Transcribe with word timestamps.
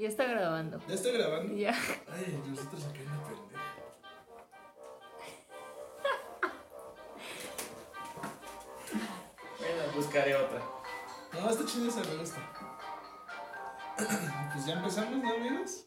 Ya 0.00 0.08
está 0.08 0.24
grabando. 0.24 0.80
¿Ya 0.88 0.94
está 0.94 1.10
grabando? 1.10 1.54
Ya. 1.54 1.78
Ay, 2.10 2.42
nosotros 2.48 2.86
acá 2.86 3.00
en 3.00 3.04
la 3.04 3.22
pendeja. 3.22 3.60
Bueno, 9.58 9.92
buscaré 9.94 10.36
otra. 10.36 10.62
No, 11.34 11.50
está 11.50 11.66
chida 11.66 11.88
esa, 11.88 12.00
me 12.00 12.16
gusta. 12.16 12.40
Pues 14.54 14.64
ya 14.66 14.72
empezamos, 14.72 15.22
¿no, 15.22 15.34
amigos? 15.34 15.84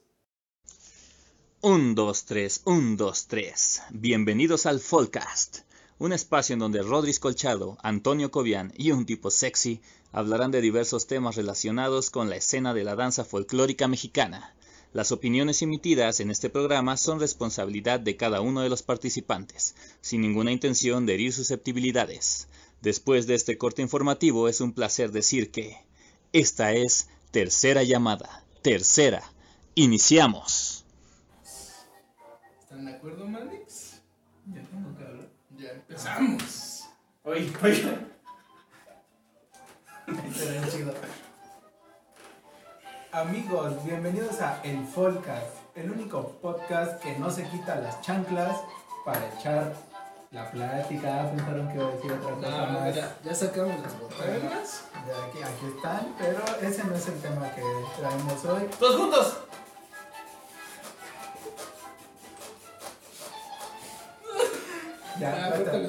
1, 1.62 1.96
2, 1.96 2.26
3, 2.26 2.62
1, 2.66 2.96
2, 2.96 3.28
3. 3.28 3.84
Bienvenidos 3.90 4.68
al 4.68 4.80
Folcast, 4.80 5.62
un 6.04 6.12
espacio 6.12 6.52
en 6.52 6.60
donde 6.60 6.82
Rodríguez 6.82 7.22
Colchado, 7.22 7.78
Antonio 7.82 8.30
Cobian 8.30 8.74
y 8.76 8.92
un 8.92 9.06
tipo 9.06 9.32
sexy 9.32 9.80
hablarán 10.12 10.52
de 10.52 10.60
diversos 10.60 11.08
temas 11.08 11.38
relacionados 11.38 12.10
con 12.10 12.30
la 12.30 12.36
escena 12.36 12.74
de 12.74 12.84
la 12.84 12.98
danza 12.98 13.24
folclórica 13.24 13.88
mexicana. 13.88 14.54
Las 14.92 15.14
opiniones 15.14 15.62
emitidas 15.62 16.20
en 16.20 16.30
este 16.30 16.50
programa 16.50 16.98
son 16.98 17.22
responsabilidad 17.22 18.02
de 18.02 18.18
cada 18.18 18.42
uno 18.42 18.60
de 18.60 18.68
los 18.68 18.84
participantes, 18.84 19.76
sin 20.02 20.20
ninguna 20.20 20.52
intención 20.52 21.06
de 21.06 21.14
herir 21.14 21.32
susceptibilidades. 21.32 22.50
Después 22.82 23.26
de 23.26 23.36
este 23.36 23.58
corte 23.58 23.82
informativo 23.82 24.50
es 24.50 24.60
un 24.60 24.74
placer 24.74 25.14
decir 25.14 25.52
que 25.52 25.78
esta 26.34 26.74
es 26.74 27.08
tercera 27.32 27.82
llamada. 27.84 28.44
Tercera. 28.62 29.24
Iniciamos. 29.74 30.84
¿Están 32.62 32.88
de 32.88 32.92
acuerdo, 32.92 33.26
Manix? 33.26 34.02
Ya 34.54 34.68
tengo 34.70 34.98
que 34.98 35.04
hablar. 35.06 35.43
Ya 35.58 35.70
empezamos. 35.72 36.86
Oye, 37.24 37.52
oye. 37.64 37.98
Será 40.34 40.68
chido. 40.70 40.94
Amigos, 43.12 43.84
bienvenidos 43.86 44.42
a 44.42 44.60
El 44.64 44.86
Folcast, 44.88 45.56
el 45.76 45.92
único 45.92 46.30
podcast 46.42 47.02
que 47.02 47.18
no 47.20 47.30
se 47.30 47.44
quita 47.48 47.76
las 47.76 48.02
chanclas 48.02 48.58
para 49.06 49.28
echar 49.36 49.74
la 50.32 50.50
plática. 50.50 51.30
Pensaron 51.30 51.68
que 51.70 51.76
iba 51.76 51.88
a 51.88 51.92
decir 51.92 52.12
otra 52.14 52.36
cosa 52.36 52.50
No, 52.50 52.80
más. 52.80 52.96
ya, 52.96 53.16
ya 53.24 53.36
sacamos 53.36 53.80
las 53.82 54.00
botellas. 54.00 54.84
Ya 55.08 55.26
aquí, 55.26 55.44
aquí 55.44 55.66
están, 55.76 56.16
pero 56.18 56.40
ese 56.62 56.84
no 56.86 56.96
es 56.96 57.08
el 57.08 57.22
tema 57.22 57.52
que 57.54 57.62
traemos 58.00 58.46
hoy. 58.46 58.70
¡Todos 58.80 58.96
juntos! 59.00 59.38
Ya, 65.24 65.50
Ya, 65.50 65.56
córtale. 65.56 65.88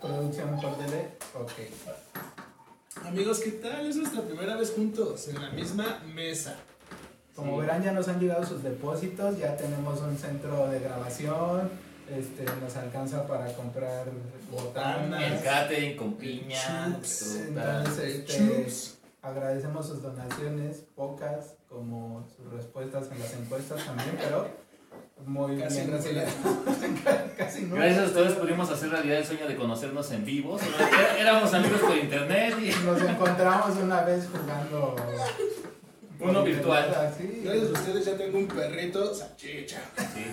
Producción, 0.00 0.56
córtale. 0.60 1.08
Ok. 1.34 1.52
Amigos, 3.06 3.40
¿qué 3.40 3.52
tal? 3.52 3.86
Es 3.86 3.96
nuestra 3.96 4.22
primera 4.22 4.56
vez 4.56 4.72
juntos 4.72 5.28
en 5.28 5.40
la 5.40 5.50
misma 5.50 6.00
mesa. 6.14 6.56
Como 7.34 7.54
Sí. 7.54 7.60
verán, 7.60 7.82
ya 7.82 7.92
nos 7.92 8.08
han 8.08 8.18
llegado 8.18 8.44
sus 8.46 8.62
depósitos, 8.62 9.38
ya 9.38 9.56
tenemos 9.56 10.00
un 10.00 10.16
centro 10.16 10.68
de 10.68 10.80
grabación, 10.80 11.70
este, 12.10 12.44
nos 12.62 12.74
alcanza 12.76 13.26
para 13.26 13.52
comprar 13.52 14.06
botanas. 14.50 15.22
El 15.22 15.42
catering 15.42 15.96
con 15.96 16.14
piña, 16.14 16.94
Chups. 16.94 17.36
Entonces, 17.48 17.98
este, 18.26 18.38
Chups. 18.38 18.98
agradecemos 19.20 19.86
sus 19.86 20.00
donaciones, 20.02 20.84
pocas, 20.94 21.56
como 21.68 22.26
sus 22.36 22.50
respuestas 22.52 23.08
en 23.12 23.18
las 23.18 23.34
encuestas 23.34 23.84
también, 23.84 24.16
pero 24.18 24.48
muy 25.24 25.58
Casi 25.58 25.76
bien 25.80 25.90
recibidas. 25.92 26.32
Casi 27.36 27.62
no. 27.62 27.76
Gracias 27.76 28.02
a 28.04 28.06
ustedes 28.06 28.32
pudimos 28.34 28.70
hacer 28.70 28.90
realidad 28.90 29.18
el 29.18 29.24
sueño 29.26 29.48
de 29.48 29.56
conocernos 29.56 30.10
en 30.12 30.24
vivo. 30.24 30.58
Éramos 31.18 31.52
amigos 31.54 31.80
por 31.80 31.96
internet 31.96 32.54
y 32.60 32.70
Nos 32.84 33.00
encontramos 33.02 33.76
una 33.82 34.02
vez 34.02 34.28
jugando. 34.30 34.94
Uno 36.18 36.42
virtual. 36.44 37.12
Sí. 37.18 37.42
Gracias 37.44 37.68
a 37.68 37.72
ustedes 37.72 38.04
ya 38.06 38.16
tengo 38.16 38.38
un 38.38 38.46
perrito 38.46 39.14
salchicha. 39.14 39.80
sí. 40.14 40.24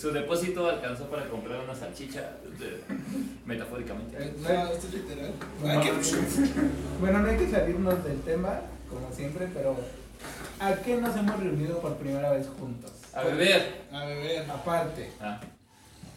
su 0.00 0.10
depósito 0.10 0.68
alcanzó 0.68 1.04
para 1.08 1.24
comprar 1.28 1.60
una 1.60 1.74
salchicha, 1.74 2.32
de- 2.58 2.82
metafóricamente. 3.46 4.16
Eh, 4.18 4.32
No, 4.40 4.48
esto 4.72 4.86
es 4.88 4.94
literal. 4.94 5.32
No. 5.62 5.80
Qué- 5.80 5.92
Bueno, 7.00 7.20
no 7.20 7.28
hay 7.28 7.36
que 7.36 7.48
salirnos 7.50 8.02
del 8.04 8.20
tema, 8.22 8.60
como 8.90 9.12
siempre, 9.14 9.48
pero 9.54 9.76
¿a 10.58 10.74
qué 10.74 10.96
nos 10.96 11.16
hemos 11.16 11.38
reunido 11.38 11.78
por 11.80 11.94
primera 11.96 12.30
vez 12.32 12.48
juntos? 12.58 12.90
A 13.14 13.22
beber. 13.24 13.86
A 13.92 14.04
beber. 14.04 14.50
Aparte, 14.50 15.10
Ah, 15.20 15.40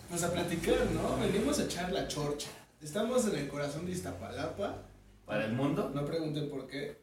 Pues 0.09 0.24
a 0.24 0.31
platicar, 0.34 0.85
¿no? 0.94 1.18
Venimos 1.18 1.59
a 1.59 1.63
echar 1.63 1.91
la 1.91 2.07
chorcha. 2.07 2.50
Estamos 2.81 3.25
en 3.28 3.35
el 3.35 3.47
corazón 3.47 3.85
de 3.85 3.91
Iztapalapa. 3.94 4.84
para 5.25 5.46
el 5.46 5.53
mundo. 5.53 5.90
No 5.96 6.06
pregunten 6.06 6.50
por 6.50 6.68
qué. 6.68 7.00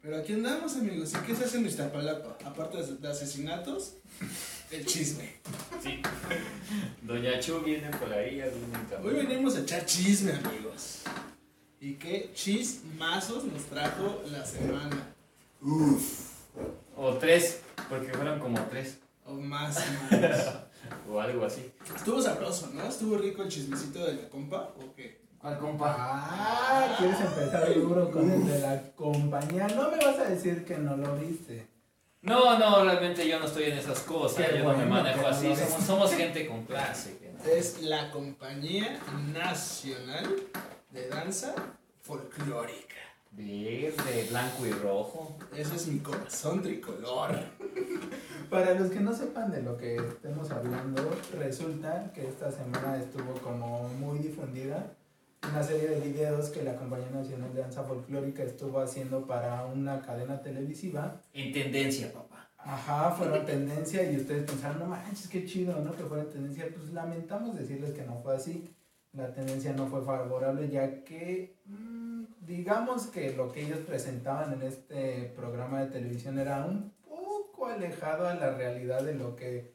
Pero 0.00 0.16
aquí 0.16 0.32
andamos, 0.32 0.74
amigos. 0.76 1.12
¿Y 1.14 1.18
qué 1.26 1.36
se 1.36 1.44
hace 1.44 1.58
en 1.58 1.66
Iztapalapa? 1.66 2.36
Aparte 2.44 2.82
de- 2.82 3.08
asesinatos, 3.08 3.94
el 4.72 4.84
chisme. 4.84 5.36
Sí. 5.80 6.02
Doña 7.02 7.38
Chu 7.38 7.60
viene 7.60 7.88
por 7.90 8.12
ahí, 8.12 8.38
ya 8.38 8.46
viene 8.46 8.64
en 8.74 8.84
camino. 8.90 9.08
Hoy 9.08 9.14
venimos 9.26 9.54
a 9.54 9.60
echar 9.60 9.86
chisme, 9.86 10.32
amigos. 10.32 11.02
¿Y 11.78 11.94
qué 11.94 12.32
chismazos 12.34 13.44
nos 13.44 13.62
trajo 13.66 14.22
la 14.32 14.44
semana? 14.44 15.14
O 16.96 17.14
tres, 17.18 17.60
porque 17.88 18.12
fueron 18.12 18.40
como 18.40 18.60
tres. 18.66 18.98
O 19.26 19.34
más, 19.34 19.76
más. 20.10 20.58
O 21.10 21.20
algo 21.20 21.44
así. 21.44 21.72
Estuvo 21.96 22.20
sabroso, 22.20 22.70
¿no? 22.74 22.82
Estuvo 22.84 23.16
rico 23.16 23.42
el 23.42 23.48
chismecito 23.48 24.04
de 24.04 24.14
la 24.14 24.28
compa, 24.28 24.72
¿o 24.76 24.94
qué? 24.94 25.22
¿Cuál 25.38 25.58
compa? 25.58 25.94
ah, 25.98 26.96
quieres 26.98 27.20
empezar 27.20 27.74
duro 27.74 28.10
con 28.10 28.30
el 28.30 28.46
de 28.46 28.58
la 28.60 28.82
compañía. 28.94 29.68
No 29.68 29.90
me 29.90 29.96
vas 29.96 30.18
a 30.18 30.24
decir 30.24 30.64
que 30.64 30.76
no 30.78 30.96
lo 30.96 31.16
viste. 31.16 31.66
No, 32.20 32.58
no, 32.58 32.84
realmente 32.84 33.26
yo 33.28 33.40
no 33.40 33.46
estoy 33.46 33.64
en 33.64 33.78
esas 33.78 34.00
cosas. 34.00 34.46
Qué 34.46 34.58
yo 34.58 34.64
no 34.64 34.78
me 34.78 34.86
manejo 34.86 35.22
no 35.22 35.28
así. 35.28 35.54
Somos, 35.56 35.84
somos 35.84 36.14
gente 36.14 36.46
con 36.46 36.64
clase. 36.64 37.18
no. 37.36 37.50
Es 37.50 37.82
la 37.82 38.10
Compañía 38.10 39.00
Nacional 39.32 40.26
de 40.90 41.08
Danza 41.08 41.54
Folclórica. 42.00 42.96
Verde, 43.32 44.26
blanco 44.30 44.66
y 44.66 44.70
rojo. 44.72 45.36
Ese 45.56 45.76
es 45.76 45.86
mi 45.88 46.00
corazón 46.00 46.62
tricolor. 46.62 47.30
Para 48.50 48.74
los 48.74 48.90
que 48.90 49.00
no 49.00 49.14
sepan 49.14 49.50
de 49.50 49.62
lo 49.62 49.76
que 49.78 49.96
estemos 49.96 50.50
hablando, 50.50 51.02
resulta 51.38 52.12
que 52.12 52.28
esta 52.28 52.52
semana 52.52 52.98
estuvo 52.98 53.32
como 53.40 53.88
muy 53.88 54.18
difundida 54.18 54.94
una 55.50 55.62
serie 55.62 55.88
de 55.88 56.00
videos 56.00 56.50
que 56.50 56.62
la 56.62 56.76
Compañía 56.76 57.10
Nacional 57.10 57.52
de 57.52 57.62
Danza 57.62 57.82
Folclórica 57.82 58.42
estuvo 58.42 58.80
haciendo 58.80 59.26
para 59.26 59.64
una 59.66 60.00
cadena 60.02 60.40
televisiva. 60.40 61.20
En 61.32 61.52
tendencia, 61.52 62.12
papá. 62.12 62.50
Ajá, 62.58 63.10
fueron 63.10 63.44
tendencia 63.44 64.10
y 64.10 64.16
ustedes 64.16 64.44
pensaron, 64.44 64.78
no 64.78 64.86
manches, 64.86 65.28
qué 65.28 65.44
chido, 65.44 65.80
¿no? 65.80 65.96
Que 65.96 66.04
fuera 66.04 66.28
tendencia. 66.28 66.68
Pues 66.72 66.92
lamentamos 66.92 67.56
decirles 67.56 67.92
que 67.92 68.04
no 68.04 68.20
fue 68.22 68.36
así. 68.36 68.72
La 69.12 69.32
tendencia 69.32 69.72
no 69.72 69.88
fue 69.88 70.02
favorable 70.04 70.68
ya 70.70 71.02
que, 71.02 71.58
mm, 71.66 72.01
digamos 72.46 73.06
que 73.06 73.34
lo 73.34 73.50
que 73.52 73.62
ellos 73.62 73.80
presentaban 73.80 74.52
en 74.52 74.62
este 74.62 75.32
programa 75.36 75.80
de 75.80 75.90
televisión 75.90 76.38
era 76.38 76.64
un 76.64 76.92
poco 77.08 77.66
alejado 77.66 78.26
a 78.26 78.34
la 78.34 78.50
realidad 78.54 79.02
de 79.02 79.14
lo 79.14 79.36
que 79.36 79.72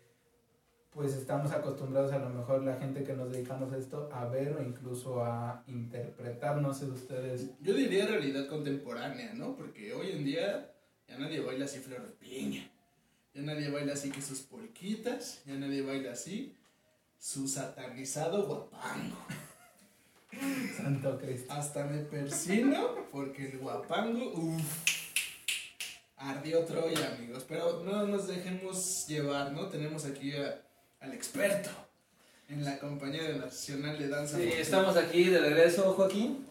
pues 0.92 1.14
estamos 1.14 1.52
acostumbrados 1.52 2.12
a 2.12 2.18
lo 2.18 2.30
mejor 2.30 2.64
la 2.64 2.78
gente 2.78 3.04
que 3.04 3.14
nos 3.14 3.32
dedicamos 3.32 3.72
a 3.72 3.78
esto 3.78 4.10
a 4.12 4.26
ver 4.26 4.56
o 4.58 4.64
incluso 4.64 5.24
a 5.24 5.64
interpretar, 5.68 6.60
no 6.60 6.74
sé 6.74 6.86
ustedes. 6.86 7.52
Yo 7.62 7.76
diría 7.76 8.08
realidad 8.08 8.48
contemporánea, 8.48 9.32
¿no? 9.36 9.56
Porque 9.56 9.94
hoy 9.94 10.12
en 10.12 10.26
día 10.26 10.74
ya 11.08 11.18
nadie 11.20 11.40
baila 11.40 11.66
así 11.66 11.80
flor 11.80 12.02
de 12.02 12.14
piña. 12.14 12.68
Ya 13.34 13.44
nadie 13.44 13.70
baila 13.70 13.94
así 13.94 14.10
que 14.10 14.24
sus 14.24 14.40
polquitas. 14.40 15.44
Ya 15.46 15.54
nadie 15.54 15.84
baila 15.84 16.14
así 16.14 16.58
su 17.20 17.48
satanizado 17.48 18.48
guapango. 18.48 19.18
Santo 20.88 21.18
Cristo. 21.20 21.54
Hasta 21.54 21.84
me 21.84 21.98
persino 22.04 22.96
porque 23.12 23.50
el 23.52 23.58
guapango, 23.58 24.32
uff, 24.34 24.62
ardió 26.16 26.62
Troya, 26.64 27.14
amigos. 27.18 27.44
Pero 27.48 27.84
no 27.84 28.08
nos 28.08 28.28
dejemos 28.28 29.06
llevar, 29.08 29.52
¿no? 29.52 29.68
Tenemos 29.68 30.06
aquí 30.06 30.34
a- 30.36 30.62
al 31.02 31.14
experto 31.14 31.70
en 32.50 32.64
la 32.64 32.80
Compañía 32.80 33.28
Nacional 33.34 34.00
de 34.00 34.08
Danza. 34.08 34.38
Sí, 34.38 34.50
estamos 34.58 34.96
aquí 34.96 35.26
de 35.26 35.40
regreso, 35.40 35.94
Joaquín. 35.94 36.48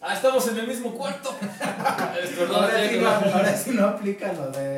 Ah, 0.00 0.14
estamos 0.14 0.46
en 0.48 0.58
el 0.58 0.68
mismo 0.68 0.94
cuarto. 0.94 1.34
Perdón, 2.36 2.54
Ahora 2.62 2.82
sí, 2.84 2.88
que 2.90 3.00
no, 3.00 3.08
ahora 3.08 3.56
sí 3.56 3.70
no 3.72 3.84
aplica 3.86 4.32
lo 4.34 4.50
de 4.52 4.77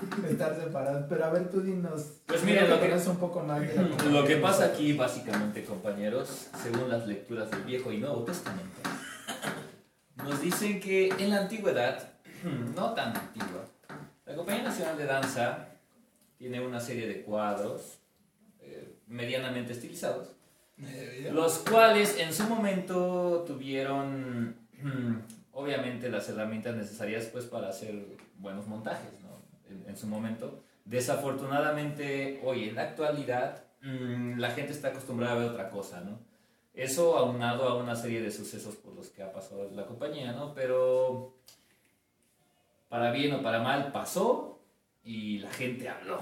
estar 0.30 0.56
separados. 0.56 1.06
Pero 1.08 1.24
a 1.24 1.30
ver, 1.30 1.50
tú 1.50 1.60
dinos. 1.60 2.20
Pues 2.26 2.42
miren, 2.44 2.68
lo 2.68 2.80
que- 2.80 2.90
un 2.92 3.16
poco 3.16 3.40
más 3.40 3.60
de 3.60 3.74
la 3.74 4.04
Lo 4.10 4.24
que 4.24 4.36
pasa 4.36 4.66
aquí, 4.66 4.92
básicamente, 4.92 5.64
compañeros, 5.64 6.48
según 6.62 6.88
las 6.88 7.06
lecturas 7.06 7.50
del 7.50 7.62
Viejo 7.62 7.92
y 7.92 7.98
Nuevo 7.98 8.24
Testamento, 8.24 8.80
nos 10.16 10.40
dicen 10.40 10.80
que 10.80 11.08
en 11.08 11.30
la 11.30 11.40
antigüedad, 11.42 12.12
no 12.76 12.94
tan 12.94 13.16
antigua, 13.16 13.64
la 14.26 14.34
Compañía 14.34 14.62
Nacional 14.64 14.96
de 14.96 15.06
Danza 15.06 15.66
tiene 16.38 16.64
una 16.64 16.80
serie 16.80 17.06
de 17.06 17.22
cuadros 17.22 17.98
eh, 18.60 18.94
medianamente 19.08 19.72
estilizados, 19.72 20.28
los 21.32 21.58
cuales 21.58 22.18
en 22.18 22.32
su 22.32 22.44
momento 22.44 23.44
tuvieron 23.46 24.54
obviamente 25.52 26.08
las 26.08 26.28
herramientas 26.28 26.76
necesarias 26.76 27.26
pues 27.26 27.44
para 27.44 27.68
hacer 27.68 27.94
buenos 28.38 28.66
montajes, 28.66 29.12
¿no? 29.22 29.30
En, 29.70 29.84
en 29.88 29.96
su 29.96 30.06
momento. 30.06 30.62
Desafortunadamente, 30.84 32.40
hoy 32.44 32.68
en 32.68 32.74
la 32.74 32.82
actualidad, 32.82 33.64
mm, 33.82 34.38
la 34.38 34.50
gente 34.50 34.72
está 34.72 34.88
acostumbrada 34.88 35.34
a 35.34 35.38
ver 35.38 35.48
otra 35.50 35.70
cosa, 35.70 36.00
¿no? 36.00 36.18
Eso 36.74 37.16
aunado 37.16 37.68
a 37.68 37.76
una 37.76 37.96
serie 37.96 38.20
de 38.20 38.30
sucesos 38.30 38.76
por 38.76 38.94
los 38.94 39.08
que 39.08 39.22
ha 39.22 39.32
pasado 39.32 39.68
la 39.70 39.86
compañía, 39.86 40.32
¿no? 40.32 40.54
Pero 40.54 41.34
para 42.88 43.10
bien 43.12 43.32
o 43.34 43.42
para 43.42 43.60
mal 43.62 43.92
pasó 43.92 44.60
y 45.04 45.38
la 45.38 45.50
gente 45.50 45.88
habló. 45.88 46.20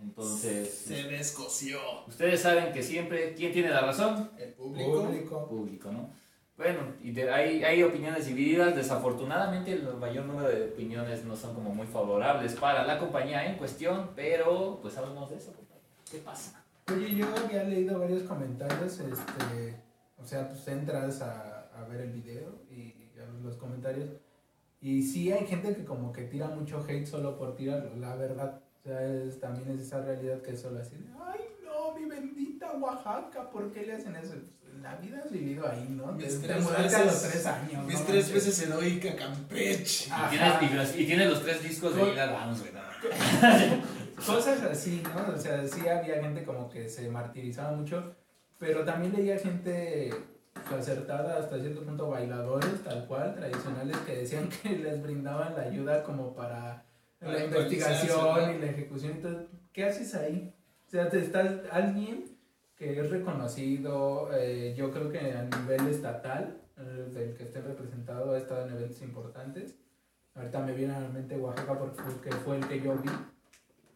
Entonces, 0.00 0.72
Se 0.72 1.04
descoció. 1.04 1.80
ustedes 2.06 2.40
saben 2.40 2.72
que 2.72 2.82
siempre, 2.82 3.34
¿quién 3.34 3.52
tiene 3.52 3.70
la 3.70 3.80
razón? 3.80 4.30
El 4.38 4.52
público. 4.52 5.02
Público. 5.04 5.48
Público, 5.48 5.90
¿no? 5.92 6.10
Bueno, 6.58 6.80
y 7.02 7.12
de- 7.12 7.30
hay, 7.30 7.62
hay 7.62 7.82
opiniones 7.84 8.26
divididas. 8.26 8.74
Desafortunadamente, 8.74 9.72
el 9.72 9.94
mayor 9.96 10.24
número 10.26 10.48
de 10.48 10.70
opiniones 10.70 11.24
no 11.24 11.36
son 11.36 11.54
como 11.54 11.72
muy 11.72 11.86
favorables 11.86 12.54
para 12.56 12.84
la 12.84 12.98
compañía 12.98 13.46
en 13.46 13.56
cuestión, 13.56 14.10
pero 14.16 14.78
pues 14.82 14.98
hablamos 14.98 15.30
de 15.30 15.36
eso. 15.36 15.54
¿Qué 16.10 16.18
pasa? 16.18 16.64
Oye, 16.92 17.14
yo 17.14 17.26
había 17.44 17.62
leído 17.64 18.00
varios 18.00 18.22
comentarios, 18.24 18.98
este, 18.98 19.76
o 20.20 20.24
sea, 20.24 20.48
pues 20.48 20.66
entras 20.68 21.20
a, 21.22 21.68
a 21.78 21.84
ver 21.84 22.00
el 22.00 22.10
video 22.12 22.50
y 22.70 22.92
a 23.20 23.24
ver 23.24 23.34
los 23.44 23.56
comentarios. 23.56 24.08
Y 24.80 25.02
sí 25.02 25.30
hay 25.30 25.46
gente 25.46 25.76
que 25.76 25.84
como 25.84 26.12
que 26.12 26.22
tira 26.24 26.48
mucho 26.48 26.84
hate 26.88 27.06
solo 27.06 27.36
por 27.38 27.54
tirarlo, 27.54 27.94
la 27.96 28.16
verdad. 28.16 28.60
O 28.80 28.82
sea, 28.82 29.04
es- 29.04 29.38
también 29.38 29.70
es 29.70 29.80
esa 29.82 30.00
realidad 30.00 30.40
que 30.42 30.56
solo 30.56 30.80
así, 30.80 30.96
ay 31.20 31.40
no, 31.64 31.94
mi 31.94 32.06
bendita 32.06 32.72
Oaxaca, 32.72 33.50
¿por 33.50 33.70
qué 33.70 33.82
le 33.86 33.92
hacen 33.94 34.16
eso? 34.16 34.34
Pues, 34.78 34.82
la 34.82 34.96
vida 35.00 35.20
has 35.24 35.30
vivido 35.30 35.68
ahí, 35.68 35.86
¿no? 35.90 36.12
Mis 36.12 36.24
Desde 36.24 36.46
tres 36.48 36.62
mudarte 36.62 36.94
a 36.96 37.04
los 37.04 37.14
veces- 37.14 37.30
tres 37.32 37.46
años. 37.46 37.84
Mis 37.86 38.00
¿no? 38.00 38.06
tres 38.06 38.32
veces 38.32 38.62
heroica 38.62 39.16
Campeche. 39.16 40.10
Y 40.10 40.30
tienes, 40.30 40.62
y, 40.62 40.74
los- 40.74 40.96
y 40.96 41.06
tienes 41.06 41.28
los 41.30 41.42
tres 41.42 41.62
discos 41.62 41.96
de 41.96 42.04
Lila 42.06 42.26
Downs, 42.28 42.60
güey. 42.60 42.72
no. 42.72 42.78
Cosas 44.26 44.62
así, 44.62 45.02
¿no? 45.14 45.32
O 45.34 45.38
sea, 45.38 45.66
sí 45.66 45.86
había 45.88 46.20
gente 46.20 46.42
como 46.42 46.68
que 46.68 46.88
se 46.88 47.08
martirizaba 47.08 47.72
mucho, 47.76 48.14
pero 48.58 48.84
también 48.84 49.12
leía 49.14 49.38
gente 49.38 50.10
acertada 50.76 51.38
hasta 51.38 51.58
cierto 51.60 51.82
punto, 51.84 52.08
bailadores 52.08 52.82
tal 52.82 53.06
cual, 53.06 53.34
tradicionales, 53.36 53.96
que 53.98 54.16
decían 54.16 54.48
que 54.62 54.70
les 54.70 55.00
brindaban 55.02 55.54
la 55.56 55.62
ayuda 55.62 56.02
como 56.02 56.34
para 56.34 56.84
Para 57.20 57.32
la 57.34 57.44
investigación 57.44 58.20
¿no? 58.20 58.52
y 58.52 58.58
la 58.58 58.66
ejecución 58.66 59.18
y 59.18 59.22
todo. 59.22 59.46
¿Qué 59.72 59.84
haces 59.84 60.14
ahí? 60.16 60.52
O 60.86 60.90
sea, 60.90 61.08
te 61.08 61.20
estás 61.20 61.48
alguien 61.70 62.24
que 62.78 63.00
es 63.00 63.10
reconocido, 63.10 64.30
eh, 64.32 64.74
yo 64.76 64.90
creo 64.92 65.10
que 65.10 65.18
a 65.32 65.42
nivel 65.42 65.88
estatal, 65.88 66.56
eh, 66.76 67.10
del 67.12 67.34
que 67.34 67.42
esté 67.42 67.60
representado, 67.60 68.32
ha 68.32 68.38
estado 68.38 68.66
en 68.66 68.74
eventos 68.74 69.02
importantes. 69.02 69.74
Ahorita 70.34 70.60
me 70.60 70.72
viene 70.72 70.94
a 70.94 71.00
la 71.00 71.08
mente 71.08 71.36
Oaxaca 71.36 71.76
porque 71.76 72.30
fue- 72.44 72.58
el 72.58 72.68
que 72.68 72.80
yo 72.80 72.94
vi. 72.96 73.10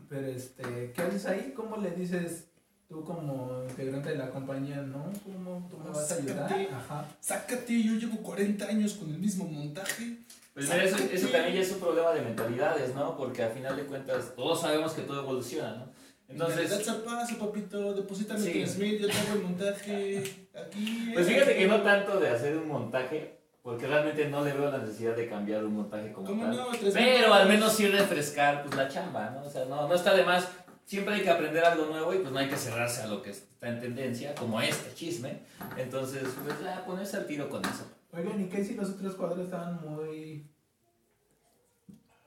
Pero, 0.09 0.27
este, 0.27 0.93
¿qué 0.93 1.03
haces 1.03 1.27
ahí? 1.27 1.53
¿Cómo 1.57 1.77
le 1.77 1.93
dices 1.93 2.49
tú 2.89 3.05
como 3.05 3.63
integrante 3.69 4.11
de 4.11 4.17
la 4.17 4.31
compañía, 4.31 4.83
no? 4.83 5.05
¿Cómo 5.25 5.67
tú 5.71 5.79
me 5.79 5.91
vas 5.91 6.11
a 6.11 6.17
ayudar? 6.17 6.49
Sácate. 6.49 6.69
Ajá. 6.73 7.09
Sácate, 7.21 7.83
yo 7.85 7.93
llevo 7.95 8.17
40 8.23 8.67
años 8.67 8.95
con 8.95 9.11
el 9.11 9.19
mismo 9.19 9.45
montaje. 9.45 10.19
Pues 10.53 10.69
mira, 10.69 10.85
eso, 10.85 10.97
eso 11.11 11.29
también 11.29 11.55
ya 11.55 11.61
es 11.61 11.73
un 11.73 11.79
problema 11.81 12.11
de 12.13 12.21
mentalidades, 12.23 12.95
¿no? 12.95 13.17
Porque 13.17 13.45
al 13.45 13.53
final 13.53 13.77
de 13.77 13.85
cuentas 13.85 14.35
todos 14.35 14.61
sabemos 14.61 14.93
que 14.93 15.03
todo 15.03 15.21
evoluciona, 15.23 15.77
¿no? 15.77 16.02
Entonces, 16.33 16.89
paso, 17.05 17.39
papito, 17.39 17.95
deposítame 17.95 18.41
Sí. 18.41 18.53
3 18.53 18.79
mil, 18.79 18.99
yo 18.99 19.07
te 19.09 19.13
hago 19.19 19.33
el 19.35 19.43
montaje 19.43 20.19
aquí. 20.55 21.11
pues 21.15 21.27
fíjate 21.27 21.57
que 21.57 21.67
no 21.67 21.81
tanto 21.83 22.19
de 22.21 22.29
hacer 22.29 22.57
un 22.57 22.69
montaje, 22.69 23.39
porque 23.63 23.87
realmente 23.87 24.29
no 24.29 24.45
le 24.45 24.53
veo 24.53 24.71
la 24.71 24.79
necesidad 24.79 25.15
de 25.15 25.29
cambiar 25.29 25.65
un 25.65 25.75
montaje 25.77 26.13
como 26.13 26.27
¿Cómo 26.27 26.43
tal. 26.45 26.57
no? 26.57 26.67
Pero 26.93 27.35
al 27.35 27.49
menos 27.49 27.73
sí 27.75 27.87
refrescar 27.87 28.63
pues, 28.65 28.75
la 28.77 28.89
chamba, 28.89 29.31
¿no? 29.31 29.43
O 29.47 29.51
sea, 29.51 29.65
no, 29.67 29.87
no 29.87 29.95
está 29.95 30.15
de 30.15 30.25
más. 30.25 30.49
Siempre 30.85 31.15
hay 31.15 31.23
que 31.23 31.31
aprender 31.31 31.65
algo 31.65 31.87
nuevo 31.87 32.13
y 32.13 32.19
pues 32.19 32.33
no 32.33 32.39
hay 32.41 32.49
que 32.49 32.57
cerrarse 32.57 33.03
a 33.03 33.07
lo 33.07 33.23
que 33.23 33.31
está 33.31 33.69
en 33.69 33.79
tendencia, 33.81 34.35
como 34.35 34.61
este 34.61 34.93
chisme. 34.95 35.41
Entonces, 35.77 36.25
pues 36.45 36.61
ya 36.61 36.85
ponerse 36.85 37.17
al 37.19 37.27
tiro 37.27 37.49
con 37.49 37.65
eso. 37.65 37.87
Oigan, 38.13 38.41
¿y 38.41 38.49
qué 38.49 38.65
si 38.65 38.75
los 38.75 38.91
otros 38.91 39.15
cuadros 39.15 39.45
estaban 39.45 39.81
muy... 39.89 40.51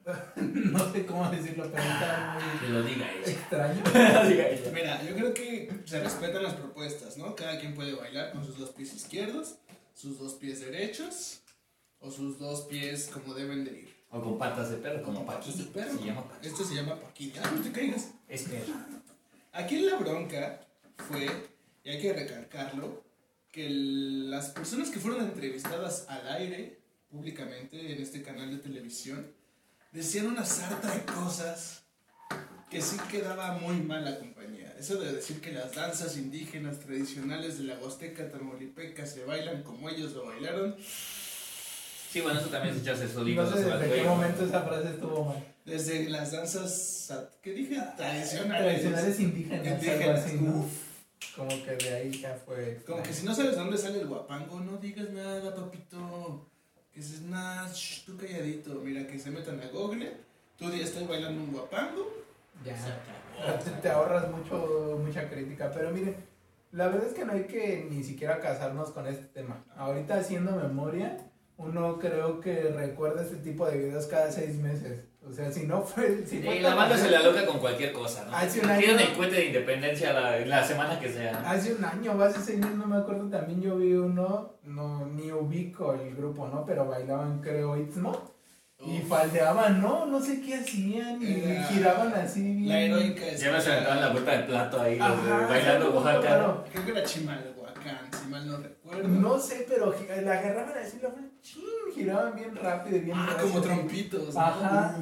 no 0.35 0.91
sé 0.93 1.05
cómo 1.05 1.29
decirlo, 1.31 1.69
pero 1.71 1.83
Que 2.59 2.65
muy 2.67 2.73
lo 2.73 2.83
diga 2.83 3.11
ella. 3.11 3.31
extraños? 3.31 3.93
Lo 3.93 4.29
diga 4.29 4.47
ella. 4.49 4.71
Mira, 4.73 5.03
yo 5.03 5.15
creo 5.15 5.33
que 5.33 5.69
se 5.85 5.99
respetan 6.03 6.43
las 6.43 6.53
propuestas, 6.53 7.17
¿no? 7.17 7.35
Cada 7.35 7.59
quien 7.59 7.73
puede 7.73 7.93
bailar 7.95 8.31
con 8.31 8.45
sus 8.45 8.57
dos 8.59 8.69
pies 8.71 8.93
izquierdos, 8.93 9.55
sus 9.95 10.19
dos 10.19 10.33
pies 10.33 10.59
derechos 10.59 11.41
o 11.99 12.11
sus 12.11 12.37
dos 12.37 12.61
pies 12.65 13.09
como 13.11 13.33
deben 13.33 13.65
de 13.65 13.71
ir. 13.79 13.95
O 14.11 14.21
con 14.21 14.37
patas 14.37 14.69
de 14.69 14.77
perro, 14.77 15.01
como 15.03 15.25
patas 15.25 15.45
Paquini. 15.47 15.63
de 15.65 15.71
perro. 15.71 15.97
Se 15.99 16.05
llama 16.05 16.23
Paquini. 16.29 16.47
Esto 16.53 16.63
se 16.63 16.75
llama 16.75 16.99
paquín. 16.99 17.33
Ah, 17.43 17.51
no 17.55 17.61
te 17.61 17.71
caigas. 17.71 18.11
Es 18.27 18.43
perro. 18.43 18.73
Aquí 19.53 19.79
la 19.79 19.95
bronca 19.97 20.61
fue, 21.07 21.27
y 21.83 21.89
hay 21.89 21.99
que 22.01 22.13
recalcarlo, 22.13 23.03
que 23.51 23.65
el- 23.65 24.29
las 24.29 24.49
personas 24.49 24.89
que 24.89 24.99
fueron 24.99 25.21
entrevistadas 25.23 26.05
al 26.09 26.27
aire, 26.33 26.79
públicamente, 27.09 27.93
en 27.93 28.01
este 28.01 28.21
canal 28.21 28.51
de 28.51 28.57
televisión, 28.61 29.31
decían 29.95 30.27
una 30.27 30.45
sarta 30.45 30.93
de 30.93 31.05
cosas 31.05 31.83
que 32.69 32.81
sí 32.81 32.97
quedaba 33.09 33.53
muy 33.53 33.77
mal 33.77 34.03
la 34.03 34.19
compañía. 34.19 34.75
Eso 34.77 34.97
de 34.99 35.13
decir 35.13 35.39
que 35.39 35.53
las 35.53 35.73
danzas 35.73 36.17
indígenas 36.17 36.79
tradicionales 36.81 37.57
de 37.57 37.63
la 37.63 37.75
Huasteca 37.79 38.29
Tamaulipeca 38.29 39.05
se 39.05 39.23
bailan 39.23 39.63
como 39.63 39.89
ellos 39.89 40.11
lo 40.13 40.25
bailaron, 40.25 40.75
Sí, 42.11 42.21
bueno, 42.21 42.39
eso 42.39 42.47
también 42.47 42.73
es 42.73 42.81
echarse 42.81 43.09
solitos. 43.09 43.49
No 43.51 43.57
sé 43.57 43.69
a 43.69 43.73
su 43.73 43.79
desde 43.83 43.95
qué 43.95 44.03
momento 44.07 44.45
esa 44.45 44.61
frase 44.61 44.89
estuvo 44.89 45.25
mal. 45.25 45.43
desde 45.65 46.09
las 46.09 46.31
danzas, 46.31 47.29
¿qué 47.41 47.51
dije? 47.51 47.81
Tradicionales. 47.97 48.63
Tradicionales 48.81 49.19
indígenas, 49.19 49.67
Indígenas, 49.67 50.23
así, 50.23 50.37
¿no? 50.37 50.59
uf. 50.59 50.71
Como 51.35 51.49
que 51.65 51.71
de 51.75 51.93
ahí 51.93 52.11
ya 52.11 52.33
fue. 52.45 52.81
Como 52.87 53.03
que 53.03 53.13
si 53.13 53.25
no 53.25 53.35
sabes 53.35 53.51
de 53.51 53.57
dónde 53.57 53.77
sale 53.77 53.99
el 53.99 54.07
guapango, 54.07 54.61
no 54.61 54.77
digas 54.77 55.09
nada, 55.09 55.53
papito. 55.53 56.49
Que 56.95 57.01
dices, 57.01 57.23
nada, 57.23 57.69
shh, 57.73 58.05
tú 58.05 58.15
calladito. 58.15 58.75
Mira, 58.75 59.05
que 59.05 59.19
se 59.19 59.29
metan 59.29 59.59
a 59.59 59.67
Google. 59.67 60.15
Tú 60.57 60.71
ya 60.71 60.85
estoy 60.85 61.03
bailando 61.03 61.43
un 61.43 61.51
guapango. 61.51 62.09
Ya. 62.63 62.77
Se 62.77 62.87
acabó. 62.87 63.63
Te, 63.65 63.71
te 63.81 63.89
ahorras 63.89 64.31
mucho, 64.31 64.97
mucha 65.05 65.29
crítica. 65.29 65.69
Pero 65.73 65.91
mire, 65.91 66.15
la 66.71 66.87
verdad 66.87 67.07
es 67.07 67.13
que 67.13 67.25
no 67.25 67.33
hay 67.33 67.47
que 67.47 67.85
ni 67.91 68.01
siquiera 68.01 68.39
casarnos 68.39 68.91
con 68.91 69.07
este 69.07 69.25
tema. 69.25 69.65
Ahorita 69.75 70.15
haciendo 70.15 70.55
memoria, 70.55 71.17
uno 71.57 71.99
creo 71.99 72.39
que 72.39 72.69
recuerda 72.69 73.23
este 73.23 73.37
tipo 73.37 73.67
de 73.69 73.77
videos 73.77 74.05
cada 74.05 74.31
seis 74.31 74.55
meses. 74.55 75.03
O 75.27 75.33
sea, 75.33 75.51
si 75.51 75.65
no 75.65 75.81
fue. 75.81 76.23
Si 76.25 76.39
Sí, 76.41 76.59
la 76.59 76.75
banda 76.75 76.95
se 76.97 77.09
la 77.09 77.21
loca 77.23 77.45
con 77.45 77.59
cualquier 77.59 77.91
cosa, 77.91 78.25
¿no? 78.29 78.35
Hace 78.37 78.59
un 78.61 78.69
año- 78.69 78.79
Tienen 78.79 78.99
el 78.99 79.13
cohete 79.13 79.35
de 79.35 79.45
independencia 79.47 80.13
la, 80.13 80.39
la 80.45 80.63
semana 80.63 80.99
que 80.99 81.11
sea. 81.11 81.43
Hace 81.49 81.73
un 81.73 81.83
año, 81.83 82.21
hace 82.21 82.39
seis 82.41 82.59
meses, 82.59 82.75
no 82.77 82.85
me 82.85 82.97
acuerdo, 82.97 83.27
también 83.29 83.61
yo 83.61 83.75
vi 83.77 83.93
uno, 83.93 84.53
no, 84.63 85.05
ni 85.07 85.31
ubico 85.31 85.93
el 85.93 86.15
grupo, 86.15 86.47
¿no? 86.47 86.63
Pero 86.65 86.85
bailaban, 86.87 87.41
creo, 87.41 87.75
Istmo. 87.77 88.35
Y 88.85 88.99
faldeaban, 89.01 89.81
¿no? 89.81 90.05
No 90.05 90.19
sé 90.19 90.41
qué 90.41 90.55
hacían 90.55 91.19
y 91.23 91.41
Era 91.43 91.63
giraban 91.63 92.13
así 92.13 92.41
bien. 92.41 92.67
la 92.67 92.79
heroica 92.81 93.25
Ya 93.33 93.51
me 93.51 93.61
se 93.61 93.71
aventaban 93.71 94.01
la 94.01 94.09
vuelta 94.09 94.31
de 94.37 94.43
plato 94.43 94.81
ahí, 94.81 94.99
los 94.99 95.25
de 95.25 95.31
Ajá, 95.31 95.47
bailando 95.47 95.91
Oaxaca. 95.91 96.29
raro. 96.29 96.63
Creo 96.71 96.85
que 96.85 96.91
era 96.91 97.07
si 97.07 97.21
mal 98.35 98.47
no 98.47 98.57
recuerdo. 98.57 99.07
No 99.07 99.39
sé, 99.39 99.65
pero 99.67 99.93
la 100.23 100.33
agarraban 100.39 100.77
así, 100.77 100.99
la 101.01 101.09
chin, 101.41 101.63
giraban 101.93 102.35
bien 102.35 102.55
rápido 102.55 102.97
y 102.97 102.99
bien 103.01 103.17
Ah, 103.17 103.37
como 103.41 103.61
trompitos. 103.61 104.35
Ajá. 104.35 104.97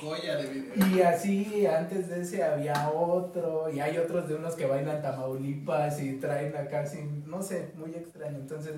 Joya 0.00 0.36
de 0.36 0.46
video. 0.50 0.86
Y 0.88 1.00
así, 1.02 1.66
antes 1.66 2.08
de 2.08 2.22
ese 2.22 2.42
había 2.44 2.90
otro, 2.90 3.68
y 3.70 3.80
hay 3.80 3.98
otros 3.98 4.28
de 4.28 4.34
unos 4.34 4.54
que 4.54 4.66
bailan 4.66 5.00
Tamaulipas 5.02 6.00
y 6.02 6.14
traen 6.14 6.56
acá 6.56 6.80
así, 6.80 6.98
no 7.24 7.42
sé, 7.42 7.72
muy 7.76 7.90
extraño. 7.94 8.36
Entonces, 8.38 8.74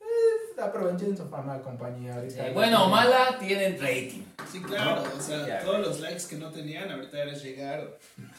eh, 0.00 0.60
aprovechen 0.62 1.16
su 1.16 1.28
fama 1.28 1.56
de 1.58 1.62
compañía 1.62 2.14
ahorita. 2.14 2.46
Sí, 2.46 2.50
bueno 2.54 2.86
o 2.86 2.88
mala, 2.88 3.36
tienen 3.38 3.74
rating. 3.80 4.22
Sí, 4.50 4.62
claro. 4.62 5.02
O 5.16 5.20
sea, 5.20 5.46
Ya, 5.46 5.60
todos 5.64 5.80
los 5.80 6.00
likes 6.00 6.24
que 6.28 6.36
no 6.36 6.50
tenían, 6.50 6.90
ahorita 6.90 7.18
ya 7.18 7.24
les 7.26 7.42
llegaron. 7.42 7.88